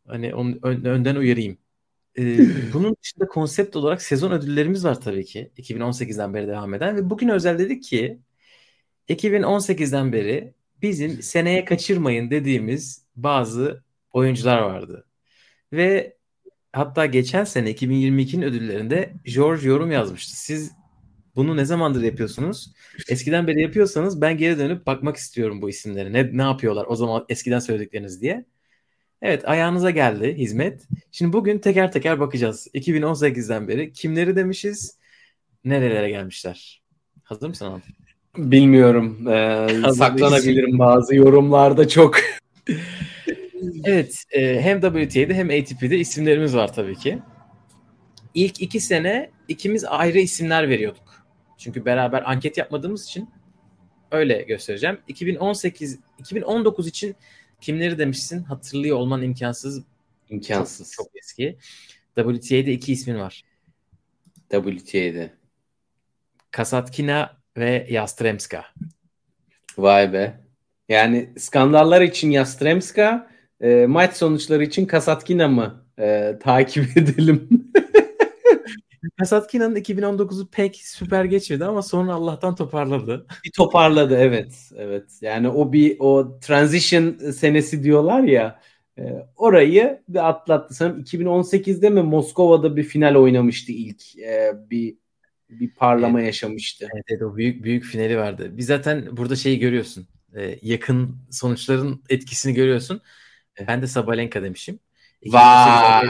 [0.07, 1.57] Hani onun önden uyarayım.
[2.17, 2.37] Ee,
[2.73, 5.51] bunun dışında konsept olarak sezon ödüllerimiz var tabii ki.
[5.57, 8.19] 2018'den beri devam eden ve bugün özel dedik ki
[9.09, 15.05] 2018'den beri bizim seneye kaçırmayın dediğimiz bazı oyuncular vardı.
[15.73, 16.17] Ve
[16.73, 20.37] hatta geçen sene 2022'nin ödüllerinde George yorum yazmıştı.
[20.37, 20.71] Siz
[21.35, 22.73] bunu ne zamandır yapıyorsunuz?
[23.09, 26.13] Eskiden beri yapıyorsanız ben geri dönüp bakmak istiyorum bu isimlere.
[26.13, 28.45] Ne, ne yapıyorlar o zaman eskiden söyledikleriniz diye.
[29.23, 30.87] Evet ayağınıza geldi hizmet.
[31.11, 32.67] Şimdi bugün teker teker bakacağız.
[32.73, 34.97] 2018'den beri kimleri demişiz,
[35.65, 36.81] nerelere gelmişler.
[37.23, 37.79] Hazır mısın Anıl?
[38.37, 39.27] Bilmiyorum.
[39.27, 42.15] Ee, saklanabilirim bazı yorumlarda çok.
[43.83, 44.23] evet.
[44.31, 47.19] E, hem WTA'de hem ATP'de isimlerimiz var tabii ki.
[48.33, 51.25] İlk iki sene ikimiz ayrı isimler veriyorduk.
[51.57, 53.29] Çünkü beraber anket yapmadığımız için
[54.11, 54.97] öyle göstereceğim.
[55.07, 57.15] 2018, 2019 için
[57.63, 58.43] kimleri demişsin?
[58.43, 59.83] Hatırlıyor olman imkansız.
[60.29, 60.91] İmkansız.
[60.91, 61.57] Çok, çok eski.
[62.15, 63.43] WTA'de iki ismin var.
[64.51, 65.33] WTA'de.
[66.51, 68.65] Kasatkina ve Yastremska.
[69.77, 70.39] Vay be.
[70.89, 77.71] Yani skandallar için Yastremska, e, maç sonuçları için Kasatkina mı e, takip edelim?
[79.19, 83.27] Kasatkina'nın 2019'u pek süper geçmedi ama sonra Allah'tan toparladı.
[83.45, 84.71] Bir toparladı evet.
[84.77, 85.03] Evet.
[85.21, 88.59] Yani o bir o transition senesi diyorlar ya.
[88.97, 89.03] E,
[89.35, 90.73] orayı bir atlattı.
[90.73, 94.19] Sanırım 2018'de mi Moskova'da bir final oynamıştı ilk.
[94.19, 94.97] E, bir
[95.49, 96.27] bir parlama evet.
[96.27, 96.87] yaşamıştı.
[96.93, 98.57] Evet, evet o büyük büyük finali vardı.
[98.57, 100.07] Biz zaten burada şeyi görüyorsun.
[100.35, 103.01] E, yakın sonuçların etkisini görüyorsun.
[103.67, 104.79] Ben de Sabalenka demişim.
[105.25, 106.07] Vay.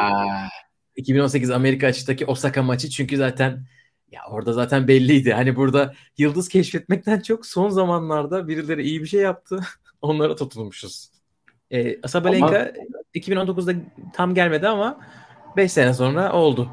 [0.96, 3.66] 2018 Amerika açıktaki Osaka maçı çünkü zaten
[4.12, 5.34] ya orada zaten belliydi.
[5.34, 9.60] Hani burada yıldız keşfetmekten çok son zamanlarda birileri iyi bir şey yaptı.
[10.02, 11.10] Onlara tutulmuşuz.
[11.72, 12.68] Ee, Sabalenka ama...
[13.16, 13.74] 2019'da
[14.14, 15.00] tam gelmedi ama
[15.58, 16.70] 5 sene sonra oldu.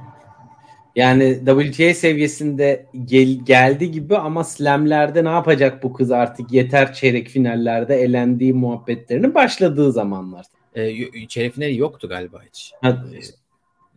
[0.97, 7.29] Yani WTA seviyesinde gel, geldi gibi ama slamlerde ne yapacak bu kız artık yeter çeyrek
[7.29, 10.47] finallerde elendiği muhabbetlerinin başladığı zamanlar.
[10.75, 12.73] Ee, çeyrek finali yoktu galiba hiç.
[12.83, 13.05] Ha,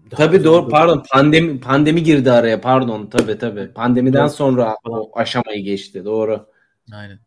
[0.10, 3.74] tabii doğru pardon pandemi pandemi girdi araya pardon tabii tabii.
[3.74, 4.34] Pandemiden doğru.
[4.34, 6.50] sonra o aşamayı geçti doğru.
[6.94, 7.20] Aynen.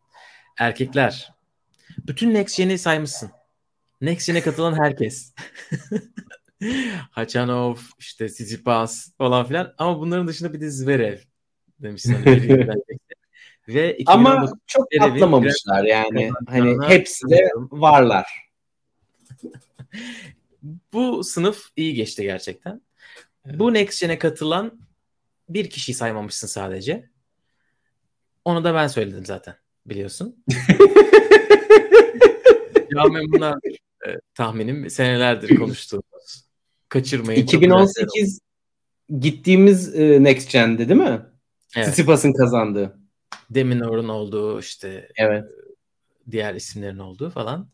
[0.58, 1.32] Erkekler.
[2.06, 3.30] Bütün Next Gen'i saymışsın.
[4.00, 5.34] Next Gen'e katılan herkes.
[7.10, 9.74] Hachanov, işte Tsitsipas falan filan.
[9.78, 11.18] Ama bunların dışında bir de Zverev
[11.82, 12.16] demişsin.
[13.68, 16.30] Ve Ama çok atlamamışlar yani.
[16.48, 18.26] Hani hepsi de varlar.
[20.92, 22.80] Bu sınıf iyi geçti gerçekten.
[23.46, 23.58] Evet.
[23.58, 24.80] Bu Next Gen'e katılan
[25.48, 27.10] bir kişiyi saymamışsın sadece.
[28.44, 29.54] Onu da ben söyledim zaten
[29.86, 30.44] biliyorsun.
[32.90, 33.58] ya bunlar
[34.06, 36.46] e, tahminim senelerdir konuştuğumuz
[36.88, 37.42] kaçırmayın.
[37.42, 38.40] 2018
[39.20, 41.20] gittiğimiz e, Next Gen'di değil mi?
[41.76, 41.86] Evet.
[41.86, 42.98] Tsitsipas'ın kazandığı.
[43.50, 45.44] Demin Orun olduğu işte evet.
[46.30, 47.68] diğer isimlerin olduğu falan.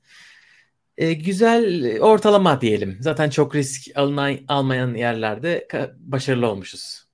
[1.02, 2.98] E, güzel ortalama diyelim.
[3.00, 7.04] Zaten çok risk alınan, almayan yerlerde başarılı olmuşuz.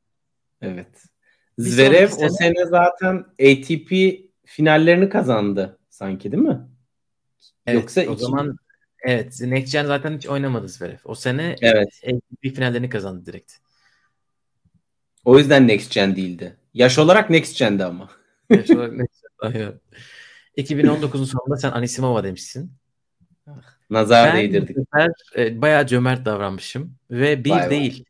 [0.63, 1.05] Evet.
[1.59, 3.93] Zverev o sene zaten ATP
[4.45, 6.61] finallerini kazandı sanki değil mi?
[7.67, 8.23] Evet, Yoksa o iki...
[8.23, 8.57] zaman
[9.03, 9.41] Evet.
[9.41, 10.99] Next Gen zaten hiç oynamadı Zverev.
[11.05, 12.03] O sene evet.
[12.07, 13.53] MVP finallerini kazandı direkt.
[15.25, 16.57] O yüzden Next Gen değildi.
[16.75, 18.11] Yaş olarak Next Gen'di ama.
[18.51, 19.49] Yaş olarak Next Gen.
[19.49, 19.81] Aynen.
[20.57, 22.73] 2019'un sonunda sen Anisimova demişsin.
[23.91, 24.77] Nazar ben değdirdik.
[24.95, 26.95] Ben e, bayağı cömert davranmışım.
[27.11, 28.05] Ve bir vay değil, vay.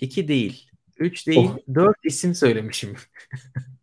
[0.00, 1.74] iki değil, üç değil, oh.
[1.74, 2.96] dört isim söylemişim.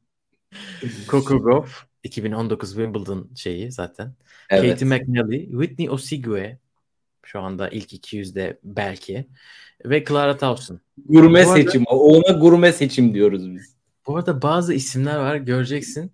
[1.07, 4.13] Coco Gauff, 2019 Wimbledon şeyi zaten.
[4.49, 4.71] Evet.
[4.71, 6.59] Katie McNally, Whitney Osigwe
[7.23, 9.27] şu anda ilk 200'de belki
[9.85, 10.79] ve Clara Towson.
[11.05, 11.83] Gurme bu seçim.
[11.87, 13.75] Arada, Ona gurme seçim diyoruz biz.
[14.07, 16.11] Bu arada bazı isimler var göreceksin.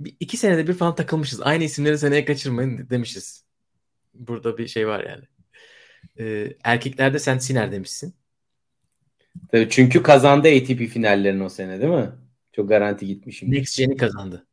[0.00, 1.40] Bir, iki senede bir falan takılmışız.
[1.42, 3.44] Aynı isimleri seneye kaçırmayın demişiz.
[4.20, 5.24] Burada bir şey var yani.
[6.18, 8.14] Ee, erkeklerde sen Siner demişsin.
[9.52, 12.10] Tabii çünkü kazandı ATP finallerini o sene değil mi?
[12.52, 13.50] Çok garanti gitmişim.
[13.50, 14.46] Next Gen'i kazandı.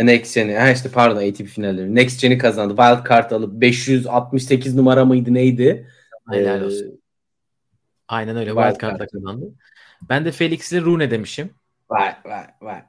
[0.00, 0.54] Next Gen'i.
[0.54, 1.94] Ha işte pardon ATP finalleri.
[1.94, 2.76] Next Gen'i kazandı.
[2.76, 5.88] Wild Card alıp 568 numara mıydı neydi?
[6.30, 7.02] Helal ee, olsun.
[8.08, 8.50] Aynen öyle.
[8.50, 9.54] Wild, Wild Card'da kazandı.
[10.08, 11.50] Ben de Felix'le Rune demişim.
[11.90, 12.82] Vay vay vay.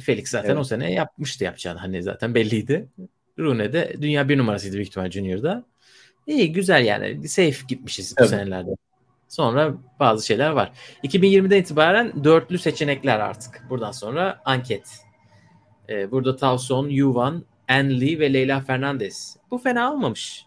[0.00, 0.58] Felix zaten evet.
[0.58, 1.78] o sene yapmıştı yapacağını.
[1.78, 2.88] Hani zaten belliydi.
[3.40, 5.64] Rune de dünya bir numarasıydı büyük ihtimal Junior'da.
[6.26, 7.28] İyi güzel yani.
[7.28, 8.30] Safe gitmişiz bu evet.
[8.30, 8.70] senelerde.
[9.28, 10.72] Sonra bazı şeyler var.
[11.04, 13.66] 2020'den itibaren dörtlü seçenekler artık.
[13.70, 14.88] Buradan sonra anket
[15.90, 19.36] ee, burada Tavson, Yuvan, Enli ve Leyla Fernandez.
[19.50, 20.46] Bu fena olmamış.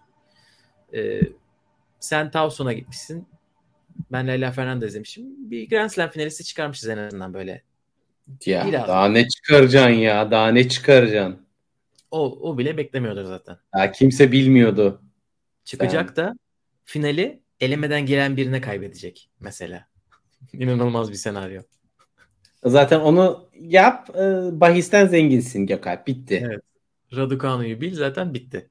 [0.94, 1.22] Ee,
[2.00, 3.28] sen Tavson'a gitmişsin.
[4.12, 5.52] Ben Leyla Fernandez demişim.
[5.52, 7.62] Bir Grand Slam finalisti çıkarmışız en azından böyle.
[8.46, 8.88] Ya Biraz.
[8.88, 10.32] daha ne çıkaracaksın ya?
[10.32, 11.43] Daha ne çıkaracaksın?
[12.14, 13.58] O, o bile beklemiyordur zaten.
[13.76, 15.02] Ya kimse bilmiyordu.
[15.64, 16.16] Çıkacak Sen...
[16.16, 16.34] da
[16.86, 19.88] finali elemeden gelen birine kaybedecek mesela.
[20.54, 21.62] İnanılmaz bir senaryo.
[22.66, 24.10] Zaten onu yap.
[24.10, 24.22] E,
[24.60, 26.08] bahisten zenginsin Gökalp.
[26.08, 26.44] Bitti.
[26.48, 26.62] Evet.
[27.16, 28.70] Raducanu'yu bil zaten bitti.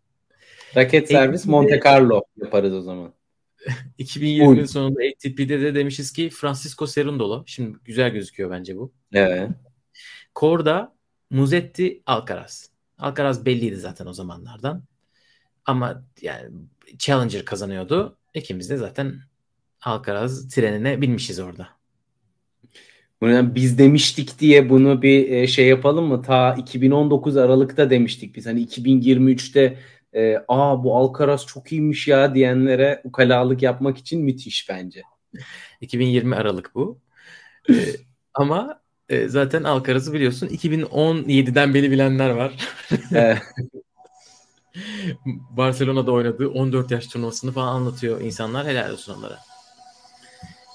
[0.76, 3.14] Raket servis Monte Carlo yaparız o zaman.
[3.98, 7.44] 2020'nin sonunda ATP'de de demişiz ki Francisco Cerundolo.
[7.46, 8.92] Şimdi güzel gözüküyor bence bu.
[9.12, 9.50] Evet.
[10.34, 10.96] Korda
[11.30, 12.71] Muzetti, Alcaraz.
[13.02, 14.84] Alcaraz belliydi zaten o zamanlardan.
[15.66, 16.50] Ama yani
[16.98, 18.18] Challenger kazanıyordu.
[18.34, 19.14] İkimiz de zaten
[19.82, 21.68] Alcaraz trenine binmişiz orada.
[23.22, 26.22] Yani biz demiştik diye bunu bir e, şey yapalım mı?
[26.22, 28.46] Ta 2019 Aralık'ta demiştik biz.
[28.46, 29.78] Hani 2023'te
[30.14, 35.02] e, aa bu Alcaraz çok iyiymiş ya diyenlere ukalalık yapmak için müthiş bence.
[35.80, 37.00] 2020 Aralık bu.
[37.70, 37.74] ee,
[38.34, 42.52] ama e, zaten Alcaraz'ı biliyorsun 2017'den beri bilenler var.
[45.50, 48.66] Barcelona'da oynadığı 14 yaş turnuvasını falan anlatıyor insanlar.
[48.66, 49.38] Helal olsun onlara.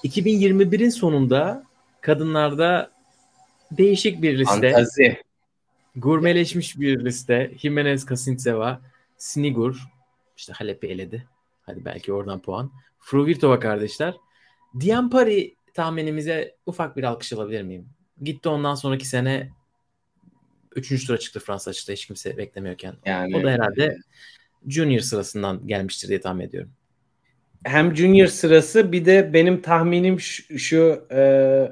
[0.04, 1.64] 2021'in sonunda
[2.00, 2.90] kadınlarda
[3.70, 4.72] değişik bir liste.
[4.72, 5.22] Fantazi.
[5.96, 7.52] Gurmeleşmiş bir liste.
[7.58, 8.80] Jimenez Kasintseva,
[9.16, 9.82] Snigur,
[10.36, 11.28] işte Halep'i eledi.
[11.62, 12.72] Hadi belki oradan puan.
[12.98, 14.14] Fruvirtova kardeşler.
[14.80, 17.88] Diampari tahminimize ufak bir alkış alabilir miyim?
[18.22, 19.50] Gitti ondan sonraki sene
[20.76, 21.06] 3.
[21.06, 22.94] tura çıktı Fransa açıkta hiç kimse beklemiyorken.
[23.06, 23.96] Yani, o da herhalde
[24.68, 26.70] Junior sırasından gelmiştir diye tahmin ediyorum.
[27.64, 31.20] Hem Junior sırası bir de benim tahminim şu, şu e,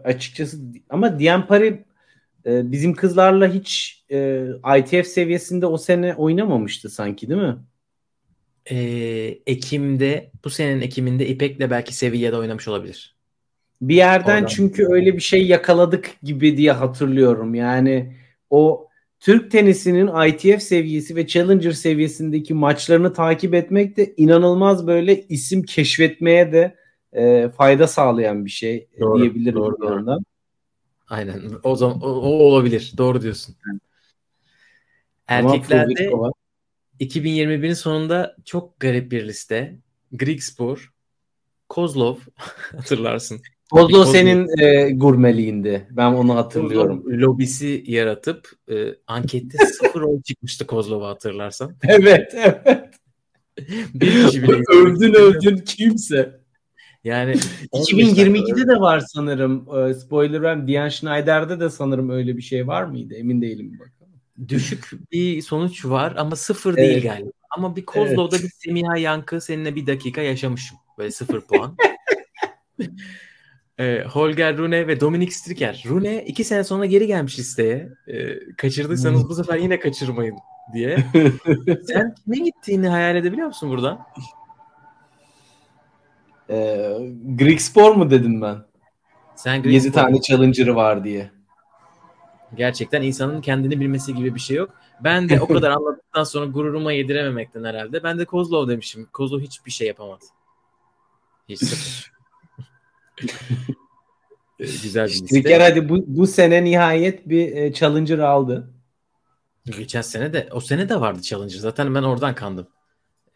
[0.05, 0.59] açıkçası
[0.91, 1.85] ama Diampari
[2.47, 4.47] e, bizim kızlarla hiç e,
[4.79, 7.57] ITF seviyesinde o sene oynamamıştı sanki değil mi?
[8.71, 8.77] e,
[9.47, 13.16] Ekim'de bu senenin Ekim'inde İpek'le belki Sevilla'da oynamış olabilir.
[13.83, 14.47] Bir yerden Oradan.
[14.47, 17.55] çünkü öyle bir şey yakaladık gibi diye hatırlıyorum.
[17.55, 18.17] Yani
[18.51, 18.89] o
[19.21, 26.53] Türk tenisinin ITF seviyesi ve Challenger seviyesindeki maçlarını takip etmek de inanılmaz böyle isim keşfetmeye
[26.53, 26.77] de
[27.13, 30.25] e, fayda sağlayan bir şey doğru, diyebilirim doğru, bir yandan.
[31.09, 31.43] Aynen.
[31.63, 32.93] O zaman o, o olabilir.
[32.99, 33.57] Doğru diyorsun.
[35.29, 36.11] Erkeklerde
[37.01, 39.77] 2021'in sonunda çok garip bir liste.
[40.13, 40.93] Grigspor,
[41.69, 42.17] Kozlov
[42.77, 43.41] hatırlarsın.
[43.71, 45.89] Kozlov senin e, gurmeliğinde.
[45.91, 47.03] Ben onu hatırlıyorum.
[47.03, 48.75] Kozlov lobisi yaratıp e,
[49.07, 51.77] ankette sıfır oy çıkmıştı Kozlov'a hatırlarsan.
[51.89, 52.95] Evet, evet.
[53.95, 56.41] bir kişi bile övdün övdün kimse.
[57.05, 57.33] Yani
[57.73, 59.69] 2022'de de var sanırım.
[59.79, 60.69] E, spoiler vermem.
[60.69, 63.15] Diane Schneider'de de sanırım öyle bir şey var mıydı?
[63.15, 63.93] Emin değilim bak
[64.49, 66.79] düşük bir sonuç var ama sıfır evet.
[66.79, 67.31] değil galiba.
[67.51, 68.45] Ama bir Kozlov'da evet.
[68.45, 70.79] bir Semiha Yankı seninle bir dakika yaşamışım.
[70.99, 71.77] Böyle sıfır puan.
[73.79, 75.85] E, Holger Rune ve Dominik Striker.
[75.89, 77.89] Rune iki sene sonra geri gelmiş listeye.
[78.07, 80.37] E, kaçırdıysanız bu sefer yine kaçırmayın
[80.75, 80.99] diye.
[81.87, 84.07] Sen ne gittiğini hayal edebiliyor musun buradan?
[86.51, 86.57] E,
[87.39, 88.57] Greek Spor mu dedim ben?
[89.37, 91.31] Sen Greek 7 tane challenger'ı var diye.
[92.55, 94.75] Gerçekten insanın kendini bilmesi gibi bir şey yok.
[95.01, 98.03] Ben de o kadar anlattıktan sonra gururuma yedirememekten herhalde.
[98.03, 99.09] Ben de Kozlov demişim.
[99.13, 100.25] Kozlov hiçbir şey yapamadı.
[101.49, 102.16] Hiç sıfır.
[104.59, 105.45] Güzel bir liste.
[105.45, 108.75] Bir hadi bu, bu sene nihayet bir e, Challenger aldı.
[109.65, 111.59] Geçen sene de o sene de vardı Challenger.
[111.59, 112.69] Zaten ben oradan kandım.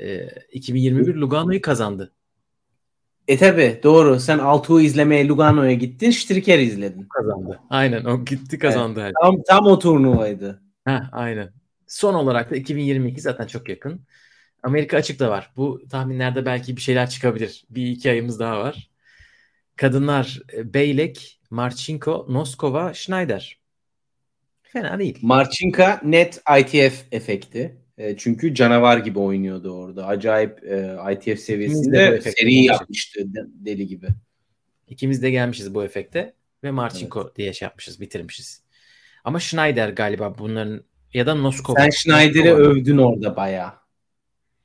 [0.00, 2.12] E, 2021 Lugano'yu kazandı.
[3.28, 4.20] E tabi doğru.
[4.20, 6.10] Sen Altuğ'u izlemeye Lugano'ya gittin.
[6.10, 7.08] Striker izledin.
[7.08, 7.60] Kazandı.
[7.70, 9.00] Aynen o gitti kazandı.
[9.02, 10.62] Evet, tam, tam o turnuvaydı.
[10.84, 11.52] Heh, aynen.
[11.86, 14.00] Son olarak da 2022 zaten çok yakın.
[14.62, 15.52] Amerika açık da var.
[15.56, 17.64] Bu tahminlerde belki bir şeyler çıkabilir.
[17.70, 18.89] Bir iki ayımız daha var.
[19.80, 23.60] Kadınlar e, Beylek, Marchenko, Noskova, Schneider.
[24.62, 25.18] Fena değil.
[25.22, 27.76] Marchinka net ITF efekti.
[27.98, 30.06] E, çünkü canavar gibi oynuyordu orada.
[30.06, 33.20] Acayip e, ITF seviyesinde seri yapmıştı
[33.54, 34.06] deli gibi.
[34.88, 37.36] İkimiz de gelmişiz bu efekte ve Marchenko evet.
[37.36, 38.62] diye şey yapmışız, bitirmişiz.
[39.24, 41.80] Ama Schneider galiba bunların ya da Noskova.
[41.80, 43.72] Sen Schneider'i övdün orada bayağı.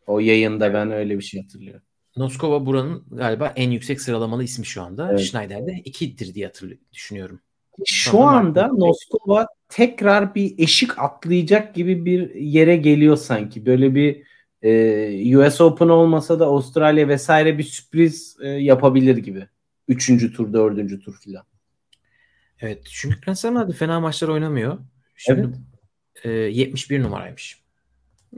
[0.08, 1.85] O yayında ben öyle bir şey hatırlıyorum.
[2.18, 5.10] Noskova buranın galiba en yüksek sıralamalı ismi şu anda.
[5.10, 5.20] Evet.
[5.20, 7.40] Schneider de 2'dir diye hatırlıyorum, düşünüyorum.
[7.86, 13.66] Şu Sonra anda Noskova tekrar bir eşik atlayacak gibi bir yere geliyor sanki.
[13.66, 14.24] Böyle bir
[14.62, 19.48] e, US Open olmasa da Avustralya vesaire bir sürpriz e, yapabilir gibi.
[19.88, 21.44] Üçüncü tur, dördüncü tur filan.
[22.60, 24.78] Evet çünkü Grand Slam'larda fena maçlar oynamıyor.
[25.16, 25.58] Şimdi
[26.24, 26.26] evet.
[26.26, 27.64] e, 71 numaraymış.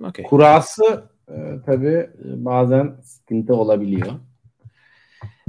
[0.03, 0.25] Okay.
[0.25, 1.35] Kurası e,
[1.65, 4.11] tabii bazen sıkıntı olabiliyor.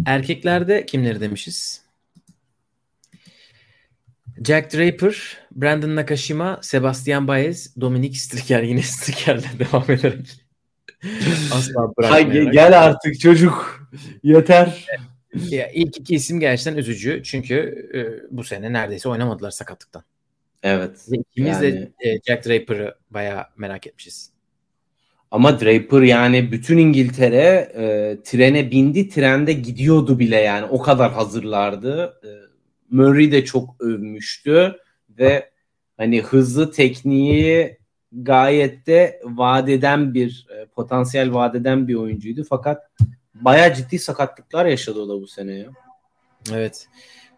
[0.06, 1.88] Erkeklerde kimleri demişiz?
[4.44, 10.44] Jack Draper, Brandon Nakashima, Sebastian Baez, Dominic Striker yine Striker'le devam ederek.
[11.52, 12.52] Asla bırakmayarak.
[12.52, 13.88] Gel artık çocuk.
[14.22, 14.86] Yeter.
[15.34, 17.22] Ya, ilk iki isim gerçekten üzücü.
[17.24, 17.54] Çünkü
[17.94, 17.98] e,
[18.36, 20.02] bu sene neredeyse oynamadılar sakatlıktan.
[20.62, 21.06] Evet.
[21.12, 21.62] Ve ikimiz yani...
[21.62, 24.30] de e, Jack Draper'ı bayağı merak etmişiz.
[25.30, 30.66] Ama Draper yani bütün İngiltere e, trene bindi, trende gidiyordu bile yani.
[30.66, 32.20] O kadar hazırlardı.
[32.24, 32.30] E,
[32.90, 34.76] Murray de çok övmüştü
[35.18, 35.50] ve
[35.96, 37.78] hani hızlı tekniği
[38.12, 42.44] gayet de vadeden bir e, potansiyel vadeden bir oyuncuydu.
[42.48, 42.90] Fakat
[43.34, 45.68] bayağı ciddi sakatlıklar yaşadı o da bu sene ya.
[46.54, 46.86] Evet.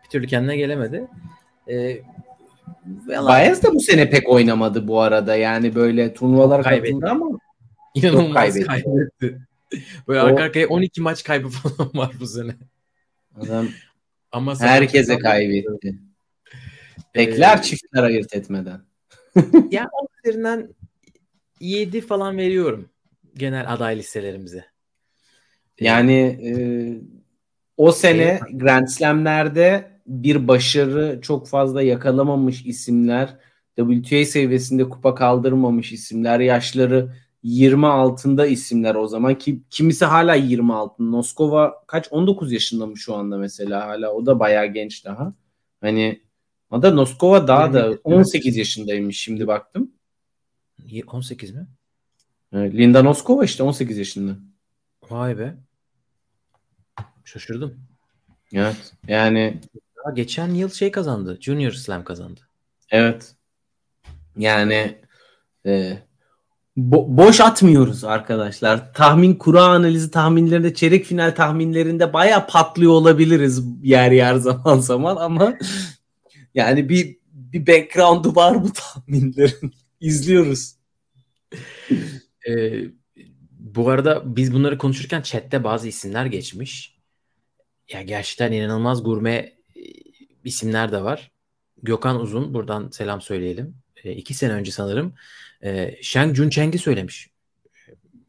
[0.05, 1.07] Bir türlü kendine gelemedi.
[1.69, 1.97] Ee,
[3.09, 5.37] Baez de bu sene pek oynamadı bu arada.
[5.37, 7.27] Yani böyle turnuvalara katıldı ama
[7.95, 8.67] inanılmaz kaybetti.
[8.67, 9.41] kaybetti.
[10.09, 12.55] Böyle O- arka arkaya 12 maç kaybı falan var bu sene.
[13.41, 13.69] adam
[14.33, 15.99] Ama herkese kaybetti.
[17.15, 18.81] Tekler Ee, çiftler ayırt etmeden.
[19.71, 20.69] Yani on üzerinden
[21.61, 22.89] 7 falan veriyorum
[23.35, 24.65] genel aday listelerimize.
[25.81, 26.53] Yani e,
[27.77, 33.37] o sene Grand Slam'lerde bir başarı çok fazla yakalamamış isimler,
[33.77, 40.75] WTA seviyesinde kupa kaldırmamış isimler, yaşları 20 altında isimler o zaman ki kimisi hala 20
[40.75, 41.11] altında.
[41.11, 45.35] Noskova kaç 19 yaşında mı şu anda mesela hala o da bayağı genç daha.
[45.81, 46.23] Hani
[46.71, 49.93] o da Noskova daha da 20 18 yaşındaymış şimdi baktım.
[50.87, 51.67] Ye- 18 mi?
[52.55, 54.37] Linda Noskova işte 18 yaşında.
[55.11, 55.55] Vay be.
[57.25, 57.75] Şaşırdım.
[58.53, 58.93] Evet.
[59.09, 59.61] Yani
[60.07, 61.39] Ya geçen yıl şey kazandı.
[61.41, 62.41] Junior Slam kazandı.
[62.91, 63.35] Evet.
[64.37, 64.99] Yani
[65.67, 65.99] e,
[66.81, 68.95] bo- boş atmıyoruz arkadaşlar.
[68.95, 75.55] Tahmin kura analizi tahminlerinde çeyrek final tahminlerinde baya patlıyor olabiliriz yer yer zaman zaman ama
[76.55, 79.73] yani bir bir background'u var bu tahminlerin.
[80.01, 80.75] İzliyoruz.
[82.49, 82.83] Ee,
[83.59, 86.99] bu arada biz bunları konuşurken chatte bazı isimler geçmiş.
[87.93, 89.53] Ya gerçekten inanılmaz gurme e,
[90.45, 91.31] isimler de var.
[91.83, 93.75] Gökhan Uzun buradan selam söyleyelim.
[94.05, 95.15] E, iki sene önce sanırım
[95.65, 97.31] e, Shang Juncheng'i söylemiş.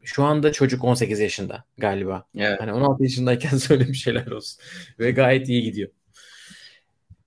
[0.04, 2.26] Şu anda çocuk 18 yaşında galiba.
[2.36, 2.60] Evet.
[2.60, 4.62] Hani 16 yaşındayken söylemiş şeyler olsun.
[4.98, 5.88] Ve gayet iyi gidiyor.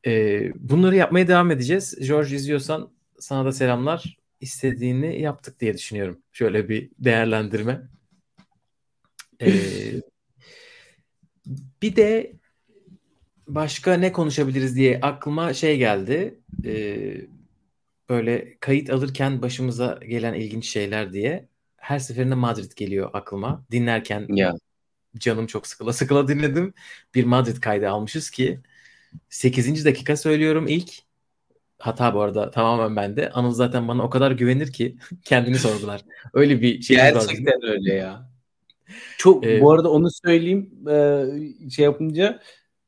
[0.05, 2.07] Ee, bunları yapmaya devam edeceğiz.
[2.07, 4.17] George izliyorsan sana da selamlar.
[4.41, 6.21] İstediğini yaptık diye düşünüyorum.
[6.31, 7.81] Şöyle bir değerlendirme.
[9.41, 9.51] Ee,
[11.81, 12.33] bir de
[13.47, 16.39] başka ne konuşabiliriz diye aklıma şey geldi.
[16.65, 17.21] Ee,
[18.09, 21.47] böyle kayıt alırken başımıza gelen ilginç şeyler diye.
[21.77, 23.65] Her seferinde Madrid geliyor aklıma.
[23.71, 24.55] Dinlerken Ya.
[25.17, 26.73] canım çok sıkıla sıkıla dinledim.
[27.15, 28.59] Bir Madrid kaydı almışız ki
[29.29, 29.85] 8.
[29.85, 30.91] dakika söylüyorum ilk.
[31.79, 33.29] Hata bu arada tamamen bende.
[33.29, 36.01] Anıl zaten bana o kadar güvenir ki kendini sorgular.
[36.33, 37.03] Öyle bir şey var.
[37.03, 38.31] Gerçekten öyle ya.
[39.17, 42.41] Çok Ee, bu arada onu söyleyeyim e, şey yapınca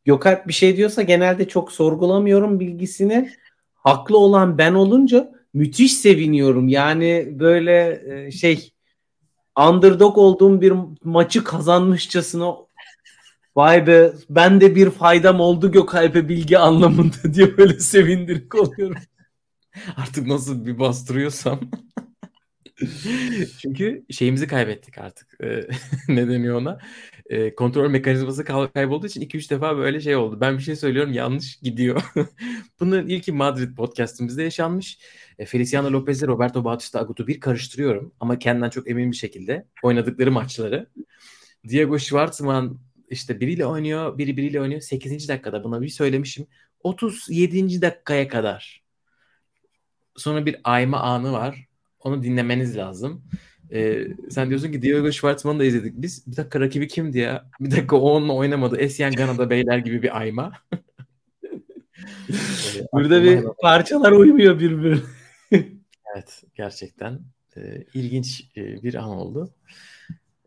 [0.08, 3.32] Gökalp bir şey diyorsa genelde çok sorgulamıyorum bilgisini.
[3.88, 6.68] Haklı olan ben olunca müthiş seviniyorum.
[6.68, 8.74] Yani böyle e, şey
[9.70, 10.74] underdog olduğum bir
[11.04, 12.56] maçı kazanmışçasına
[13.56, 18.98] vay be ben de bir faydam oldu Gökalp'e bilgi anlamında diye böyle sevindirik oluyorum.
[19.98, 21.60] Artık nasıl bir bastırıyorsam.
[23.62, 25.28] Çünkü şeyimizi kaybettik artık.
[25.44, 25.68] Ee,
[26.08, 26.80] ne deniyor ona?
[27.30, 30.38] Ee, kontrol mekanizması kay- kaybolduğu için 2-3 defa böyle şey oldu.
[30.42, 32.02] Ben bir şey söylüyorum yanlış gidiyor.
[32.80, 35.00] Bunların ilki Madrid podcastimizde yaşanmış.
[35.40, 38.14] E, Feliciano Lopez'le Roberto Bautista Agut'u bir karıştırıyorum.
[38.20, 40.88] Ama kendinden çok emin bir şekilde oynadıkları maçları.
[41.68, 44.82] Diego Schwartzman işte biriyle oynuyor, biri biriyle oynuyor.
[44.82, 45.28] 8.
[45.30, 46.48] dakikada buna bir söylemişim.
[46.84, 47.82] 37.
[47.82, 48.84] dakikaya kadar.
[50.16, 51.68] Sonra bir ayma anı var.
[52.00, 53.24] Onu dinlemeniz lazım.
[53.74, 56.28] Ee, sen diyorsun ki Diego Schwartzman'ı da izledik biz.
[56.28, 57.50] Bir dakika rakibi kimdi ya?
[57.60, 58.78] Bir dakika o onunla oynamadı.
[58.78, 60.54] Esyen Gana'da beyler gibi bir ayma.
[62.94, 65.00] Burada bir parçalar uymuyor birbirine.
[66.16, 67.20] Evet gerçekten
[67.58, 69.54] e, ilginç e, bir an oldu.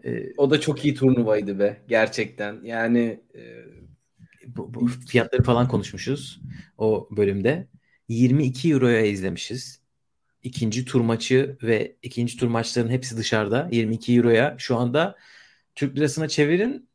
[0.04, 2.60] E, O da çok iyi turnuvaydı be gerçekten.
[2.64, 3.64] Yani e,
[4.46, 6.40] bu, bu fiyatları falan konuşmuşuz
[6.78, 7.66] o bölümde.
[8.08, 9.79] 22 euroya izlemişiz.
[10.42, 13.68] İkinci tur maçı ve ikinci tur maçların hepsi dışarıda.
[13.72, 15.16] 22 euroya şu anda
[15.74, 16.88] Türk lirasına çevirin.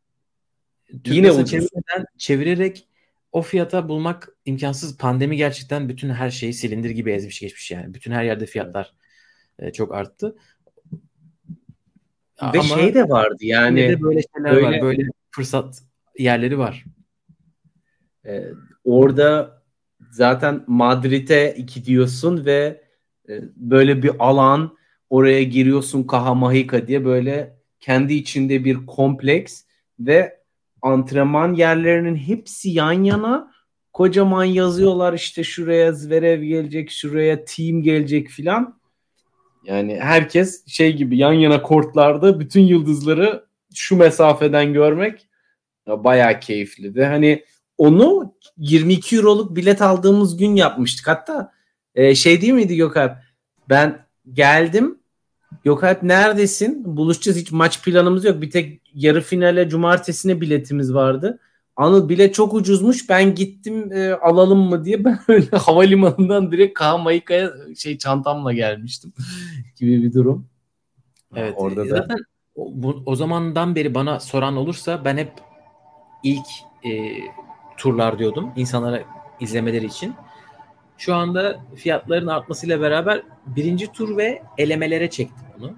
[0.88, 1.52] Türk Yine lirasına ucuz.
[1.52, 2.88] çevirmeden, çevirerek
[3.32, 4.98] o fiyata bulmak imkansız.
[4.98, 7.94] Pandemi gerçekten bütün her şeyi silindir gibi ezmiş geçmiş yani.
[7.94, 8.94] Bütün her yerde fiyatlar
[9.60, 10.36] e, çok arttı.
[12.42, 14.82] ve Ama şey de vardı yani de böyle şeyler böyle- var.
[14.82, 15.82] Böyle fırsat
[16.20, 16.84] yerleri var.
[18.26, 18.44] e,
[18.84, 19.62] orada
[20.12, 22.85] zaten Madrid'e gidiyorsun ve e,
[23.56, 24.78] böyle bir alan
[25.10, 29.64] oraya giriyorsun Caja Mágica diye böyle kendi içinde bir kompleks
[30.00, 30.40] ve
[30.82, 33.52] antrenman yerlerinin hepsi yan yana
[33.94, 38.80] kocaman yazıyorlar işte şuraya Zverev gelecek şuraya team gelecek filan.
[39.66, 43.46] Yani herkes şey gibi yan yana kortlarda bütün yıldızları
[43.76, 45.28] şu mesafeden görmek
[45.88, 46.96] ya bayağı keyifli.
[46.96, 47.44] Ve hani
[47.78, 51.08] onu 22 euroluk bilet aldığımız gün yapmıştık.
[51.08, 51.52] Hatta
[51.96, 53.18] Ee, şey değil miydi Gökalp?
[53.70, 54.98] Ben geldim.
[55.64, 56.98] Gökalp neredesin?
[56.98, 57.38] Buluşacağız.
[57.38, 58.42] Hiç maç planımız yok.
[58.42, 61.40] Bir tek yarı finale cumartesine biletimiz vardı.
[61.76, 63.10] Anıl bile çok ucuzmuş.
[63.10, 69.14] Ben gittim e, alalım mı diye ben öyle havalimanından direkt Kahamayıka'ya şey çantamla gelmiştim
[69.80, 70.48] gibi bir durum.
[71.36, 71.54] Evet.
[71.58, 72.18] Orada da Zaten
[72.56, 75.32] o, bu, o zamandan beri bana soran olursa ben hep
[76.24, 76.48] ilk
[76.84, 76.90] e,
[77.78, 79.04] turlar diyordum insanlara
[79.40, 80.14] izlemeleri için.
[80.98, 85.76] Şu anda fiyatların artmasıyla beraber birinci tur ve elemelere çektim onu.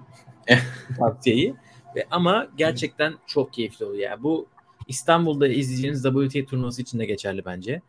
[0.98, 1.54] tavsiyeyi.
[1.96, 4.10] Ve ama gerçekten çok keyifli oluyor.
[4.10, 4.48] Yani bu
[4.88, 7.82] İstanbul'da izleyeceğiniz WTA turnuvası için de geçerli bence.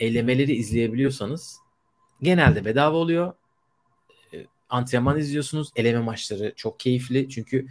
[0.00, 1.58] Elemeleri izleyebiliyorsanız
[2.22, 3.32] genelde bedava oluyor.
[4.34, 5.70] E, Antrenman izliyorsunuz.
[5.76, 7.28] Eleme maçları çok keyifli.
[7.28, 7.66] Çünkü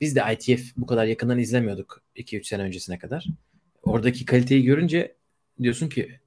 [0.00, 3.26] biz de ITF bu kadar yakından izlemiyorduk 2-3 sene öncesine kadar.
[3.82, 5.14] Oradaki kaliteyi görünce
[5.62, 6.19] diyorsun ki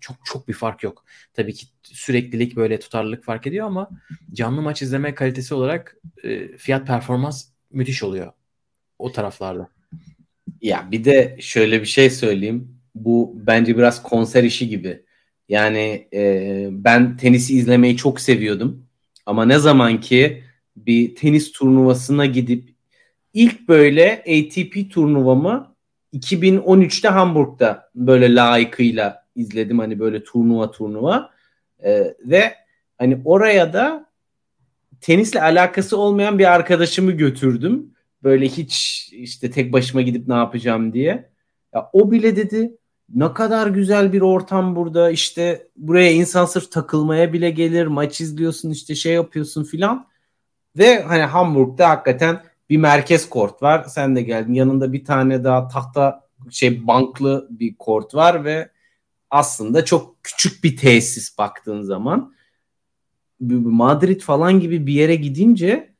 [0.00, 1.04] çok çok bir fark yok.
[1.34, 3.90] Tabii ki süreklilik böyle tutarlılık fark ediyor ama
[4.32, 8.32] canlı maç izleme kalitesi olarak e, fiyat performans müthiş oluyor
[8.98, 9.68] o taraflarda.
[10.60, 12.78] Ya bir de şöyle bir şey söyleyeyim.
[12.94, 15.02] Bu bence biraz konser işi gibi.
[15.48, 18.86] Yani e, ben tenisi izlemeyi çok seviyordum.
[19.26, 20.44] Ama ne zaman ki
[20.76, 22.74] bir tenis turnuvasına gidip
[23.34, 25.76] ilk böyle ATP turnuvamı
[26.12, 29.78] 2013'te Hamburg'da böyle layıkıyla izledim.
[29.78, 31.30] Hani böyle turnuva turnuva.
[31.84, 32.54] E, ve
[32.98, 34.06] hani oraya da
[35.00, 37.94] tenisle alakası olmayan bir arkadaşımı götürdüm.
[38.22, 41.30] Böyle hiç işte tek başıma gidip ne yapacağım diye.
[41.74, 42.76] Ya o bile dedi
[43.14, 48.70] ne kadar güzel bir ortam burada işte buraya insan sırf takılmaya bile gelir maç izliyorsun
[48.70, 50.06] işte şey yapıyorsun filan
[50.78, 55.68] ve hani Hamburg'da hakikaten bir merkez kort var sen de geldin yanında bir tane daha
[55.68, 58.70] tahta şey banklı bir kort var ve
[59.30, 62.34] aslında çok küçük bir tesis baktığın zaman
[63.40, 65.94] Madrid falan gibi bir yere gidince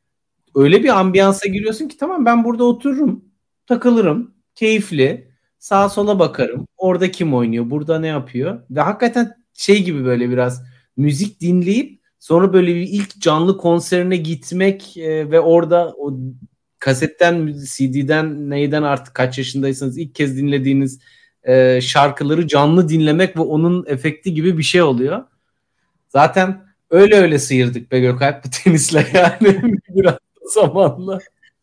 [0.55, 3.25] öyle bir ambiyansa giriyorsun ki tamam ben burada otururum,
[3.67, 6.67] takılırım, keyifli, sağa sola bakarım.
[6.77, 8.63] Orada kim oynuyor, burada ne yapıyor?
[8.71, 10.63] Ve hakikaten şey gibi böyle biraz
[10.97, 16.19] müzik dinleyip sonra böyle bir ilk canlı konserine gitmek e, ve orada o
[16.79, 21.01] kasetten, CD'den neyden artık kaç yaşındaysanız ilk kez dinlediğiniz
[21.47, 25.25] e, şarkıları canlı dinlemek ve onun efekti gibi bir şey oluyor.
[26.09, 30.17] Zaten öyle öyle sıyırdık be Gökalp bu tenisle yani biraz
[30.55, 31.19] zamanla.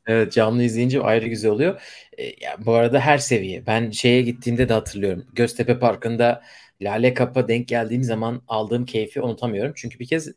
[0.07, 1.81] Evet canlı izleyince ayrı güzel oluyor.
[2.17, 3.67] E, ya, bu arada her seviye.
[3.67, 5.25] Ben şeye gittiğimde de hatırlıyorum.
[5.33, 6.41] Göztepe Parkı'nda
[6.81, 9.73] Lale Kap'a denk geldiğim zaman aldığım keyfi unutamıyorum.
[9.75, 10.27] Çünkü bir kez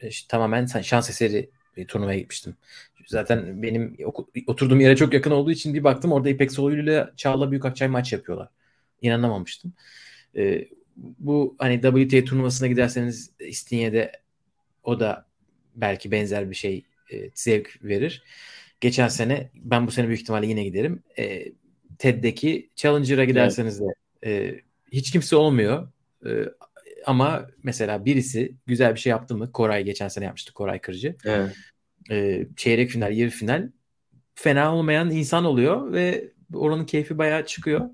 [0.00, 2.56] e, tamamen şans eseri bir turnuvaya gitmiştim.
[3.06, 3.96] Zaten benim
[4.46, 8.12] oturduğum yere çok yakın olduğu için bir baktım orada İpek Soğuylu ile Çağla Büyükakçay maç
[8.12, 8.48] yapıyorlar.
[9.02, 9.72] İnanamamıştım.
[10.36, 14.12] E, bu hani WTA turnuvasına giderseniz İstinye'de
[14.84, 15.26] o da
[15.74, 18.24] belki benzer bir şey e, zevk verir.
[18.80, 21.02] Geçen sene ben bu sene büyük ihtimalle yine giderim.
[21.18, 21.52] E,
[21.98, 23.84] TED'deki Challenger'a giderseniz de
[24.26, 24.60] e,
[24.92, 25.88] hiç kimse olmuyor.
[26.26, 26.30] E,
[27.06, 29.52] ama mesela birisi güzel bir şey yaptı mı?
[29.52, 31.16] Koray geçen sene yapmıştı Koray Kırıcı.
[31.24, 31.56] Evet.
[32.10, 33.70] E, çeyrek final, yarı final
[34.34, 37.90] fena olmayan insan oluyor ve oranın keyfi bayağı çıkıyor.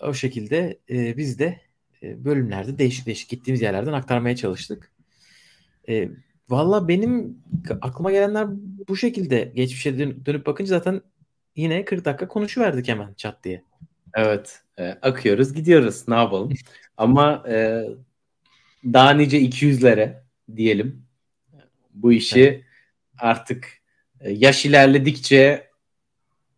[0.00, 1.60] O şekilde e, biz de
[2.02, 4.92] e, bölümlerde değişik değişik gittiğimiz yerlerden aktarmaya çalıştık.
[5.88, 6.08] E,
[6.48, 7.38] Valla benim
[7.80, 8.46] aklıma gelenler
[8.88, 9.52] bu şekilde.
[9.54, 11.00] Geçmişe dönüp bakınca zaten
[11.56, 13.62] yine 40 dakika konuşuverdik hemen çat diye.
[14.14, 14.62] Evet.
[14.78, 16.04] E, akıyoruz gidiyoruz.
[16.08, 16.52] Ne yapalım?
[16.96, 17.84] Ama e,
[18.84, 20.22] daha nice 200'lere
[20.56, 21.02] diyelim.
[21.94, 22.64] Bu işi evet.
[23.18, 23.68] Artık
[24.20, 25.68] e, yaş ilerledikçe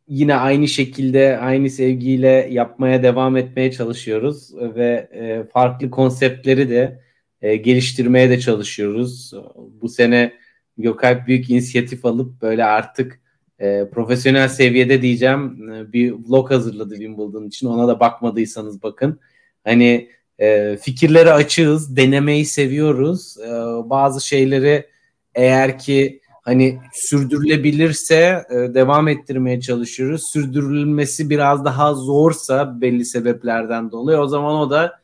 [0.09, 7.00] yine aynı şekilde aynı sevgiyle yapmaya devam etmeye çalışıyoruz ve e, farklı konseptleri de
[7.42, 9.32] e, geliştirmeye de çalışıyoruz.
[9.80, 10.32] Bu sene
[10.78, 13.20] Gökalp büyük inisiyatif alıp böyle artık
[13.59, 17.66] e, profesyonel seviyede diyeceğim e, bir vlog hazırladı Wimbledon için.
[17.66, 19.20] Ona da bakmadıysanız bakın.
[19.64, 23.36] Hani e, fikirlere açığız, denemeyi seviyoruz.
[23.40, 23.50] E,
[23.90, 24.86] bazı şeyleri
[25.34, 30.22] eğer ki hani sürdürülebilirse e, devam ettirmeye çalışıyoruz.
[30.32, 35.01] Sürdürülmesi biraz daha zorsa belli sebeplerden dolayı o zaman o da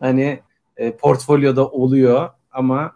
[0.00, 0.40] hani
[0.76, 2.92] e, portfolyoda oluyor ama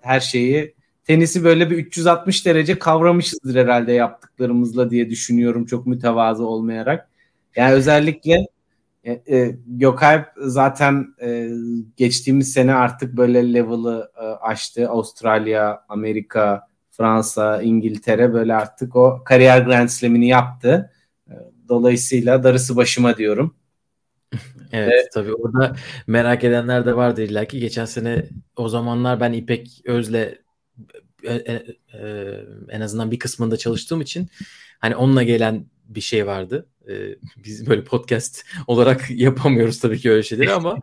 [0.00, 0.74] her şeyi
[1.04, 7.08] tenisi böyle bir 360 derece kavramışızdır herhalde yaptıklarımızla diye düşünüyorum çok mütevazı olmayarak.
[7.56, 8.46] Yani özellikle
[9.04, 11.48] e, e, Gökalp zaten e,
[11.96, 14.88] geçtiğimiz sene artık böyle level'ı e, aştı.
[14.88, 20.90] Avustralya, Amerika, Fransa, İngiltere böyle artık o kariyer Grand Slam'ini yaptı.
[21.28, 21.34] E,
[21.68, 23.56] dolayısıyla darısı başıma diyorum.
[24.72, 25.76] Evet, evet tabii orada
[26.06, 27.60] merak edenler de vardı illa ki.
[27.60, 28.24] Geçen sene
[28.56, 30.14] o zamanlar ben İpek Öz'le
[31.24, 34.28] e, e, e, en azından bir kısmında çalıştığım için
[34.78, 36.66] hani onunla gelen bir şey vardı.
[36.88, 36.92] E,
[37.44, 40.76] biz böyle podcast olarak yapamıyoruz tabii ki öyle şeyleri ama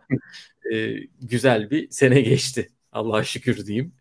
[0.72, 2.68] e, güzel bir sene geçti.
[2.92, 3.92] Allah'a şükür diyeyim.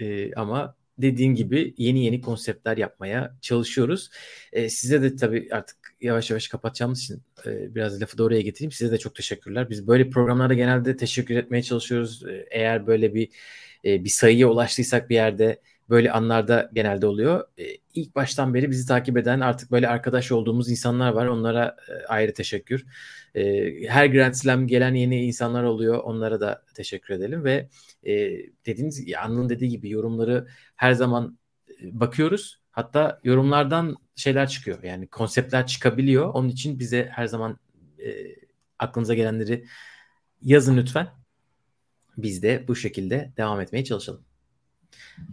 [0.00, 4.10] E, ama dediğin gibi yeni yeni konseptler yapmaya çalışıyoruz.
[4.52, 8.72] E, size de tabii artık yavaş yavaş kapatacağımız için e, biraz lafı da oraya getireyim.
[8.72, 9.70] Size de çok teşekkürler.
[9.70, 12.26] Biz böyle programlarda genelde teşekkür etmeye çalışıyoruz.
[12.26, 13.28] E, eğer böyle bir
[13.84, 15.60] e, bir sayıya ulaştıysak bir yerde
[15.90, 17.44] böyle anlarda genelde oluyor.
[17.58, 17.64] E,
[17.94, 21.26] ilk baştan beri bizi takip eden artık böyle arkadaş olduğumuz insanlar var.
[21.26, 22.86] Onlara e, ayrı teşekkür.
[23.34, 25.98] E, her Grand Slam gelen yeni insanlar oluyor.
[25.98, 27.68] Onlara da teşekkür edelim ve
[28.04, 28.12] e,
[28.66, 32.60] dediğiniz Anıl'ın dediği gibi yorumları her zaman e, bakıyoruz.
[32.70, 34.82] Hatta yorumlardan şeyler çıkıyor.
[34.82, 36.28] Yani konseptler çıkabiliyor.
[36.34, 37.58] Onun için bize her zaman
[38.78, 39.66] aklınıza gelenleri
[40.42, 41.08] yazın lütfen.
[42.16, 44.24] Biz de bu şekilde devam etmeye çalışalım.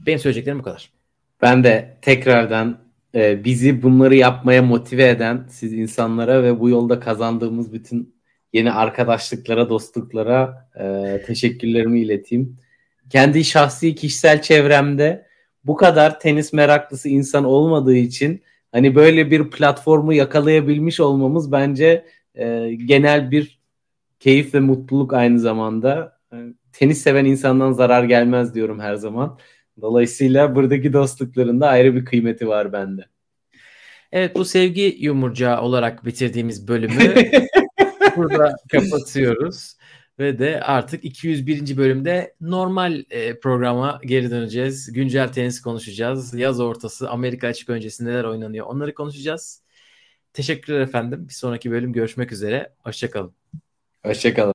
[0.06, 0.90] Benim söyleyeceklerim bu kadar.
[1.42, 2.78] Ben de tekrardan
[3.16, 8.16] e, bizi bunları yapmaya motive eden siz insanlara ve bu yolda kazandığımız bütün
[8.54, 12.58] yeni arkadaşlıklara, dostluklara e, teşekkürlerimi ileteyim.
[13.10, 15.26] Kendi şahsi kişisel çevremde
[15.66, 22.06] bu kadar tenis meraklısı insan olmadığı için hani böyle bir platformu yakalayabilmiş olmamız bence
[22.36, 23.60] e, genel bir
[24.20, 26.20] keyif ve mutluluk aynı zamanda.
[26.34, 26.38] E,
[26.72, 29.38] tenis seven insandan zarar gelmez diyorum her zaman.
[29.82, 33.06] Dolayısıyla buradaki dostlukların da ayrı bir kıymeti var bende.
[34.12, 37.16] Evet bu sevgi yumurcağı olarak bitirdiğimiz bölümü
[38.16, 39.78] burada kapatıyoruz.
[40.20, 41.78] Ve de artık 201.
[41.78, 44.94] bölümde normal e, programa geri döneceğiz.
[44.94, 46.34] Güncel tenis konuşacağız.
[46.34, 49.64] Yaz ortası, Amerika açık öncesi neler oynanıyor onları konuşacağız.
[50.34, 51.28] Teşekkürler efendim.
[51.28, 52.74] Bir sonraki bölüm görüşmek üzere.
[52.84, 53.34] Hoşçakalın.
[54.06, 54.52] Hoşçakalın.